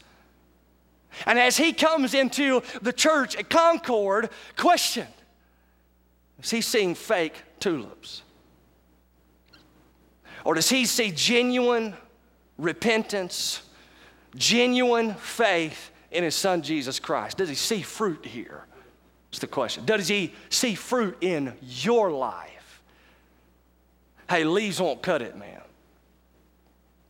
And 1.25 1.39
as 1.39 1.57
he 1.57 1.73
comes 1.73 2.13
into 2.13 2.63
the 2.83 2.93
church 2.93 3.37
at 3.37 3.49
Concord, 3.49 4.29
question 4.59 5.07
is 6.43 6.51
he 6.51 6.61
seeing 6.61 6.95
fake 6.95 7.43
tulips? 7.59 8.23
Or 10.45 10.55
does 10.55 10.69
he 10.69 10.85
see 10.85 11.11
genuine 11.11 11.95
repentance, 12.59 13.63
genuine 14.37 15.15
faith 15.15 15.91
in 16.11 16.23
his 16.23 16.35
son 16.35 16.61
Jesus 16.61 17.01
Christ? 17.01 17.39
Does 17.39 17.49
he 17.49 17.55
see 17.55 17.81
fruit 17.81 18.27
here? 18.27 18.67
That's 19.31 19.39
the 19.39 19.47
question. 19.47 19.87
Does 19.87 20.07
he 20.07 20.35
see 20.51 20.75
fruit 20.75 21.17
in 21.23 21.55
your 21.63 22.11
life? 22.11 22.54
Hey, 24.29 24.45
leaves 24.45 24.81
won't 24.81 25.03
cut 25.03 25.23
it, 25.23 25.37
man. 25.37 25.61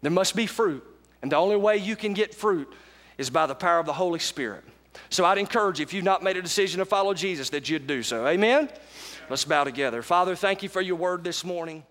There 0.03 0.11
must 0.11 0.37
be 0.37 0.46
fruit. 0.46 0.85
And 1.22 1.33
the 1.33 1.37
only 1.37 1.57
way 1.57 1.79
you 1.79 1.96
can 1.96 2.12
get 2.12 2.35
fruit 2.35 2.70
is 3.16 3.31
by 3.31 3.46
the 3.46 3.55
power 3.55 3.79
of 3.79 3.87
the 3.87 3.92
Holy 3.92 4.18
Spirit. 4.18 4.64
So 5.09 5.24
I'd 5.24 5.38
encourage 5.38 5.79
you, 5.79 5.83
if 5.85 5.94
you've 5.94 6.05
not 6.05 6.22
made 6.22 6.37
a 6.37 6.42
decision 6.42 6.79
to 6.81 6.85
follow 6.85 7.14
Jesus, 7.14 7.50
that 7.50 7.68
you'd 7.68 7.87
do 7.87 8.03
so. 8.03 8.27
Amen? 8.27 8.68
Let's 9.31 9.44
bow 9.44 9.64
together. 9.64 10.03
Father, 10.03 10.37
thank 10.37 10.62
you 10.62 10.68
for 10.68 10.81
your 10.81 10.96
word 10.96 11.24
this 11.24 11.44
morning. 11.44 11.85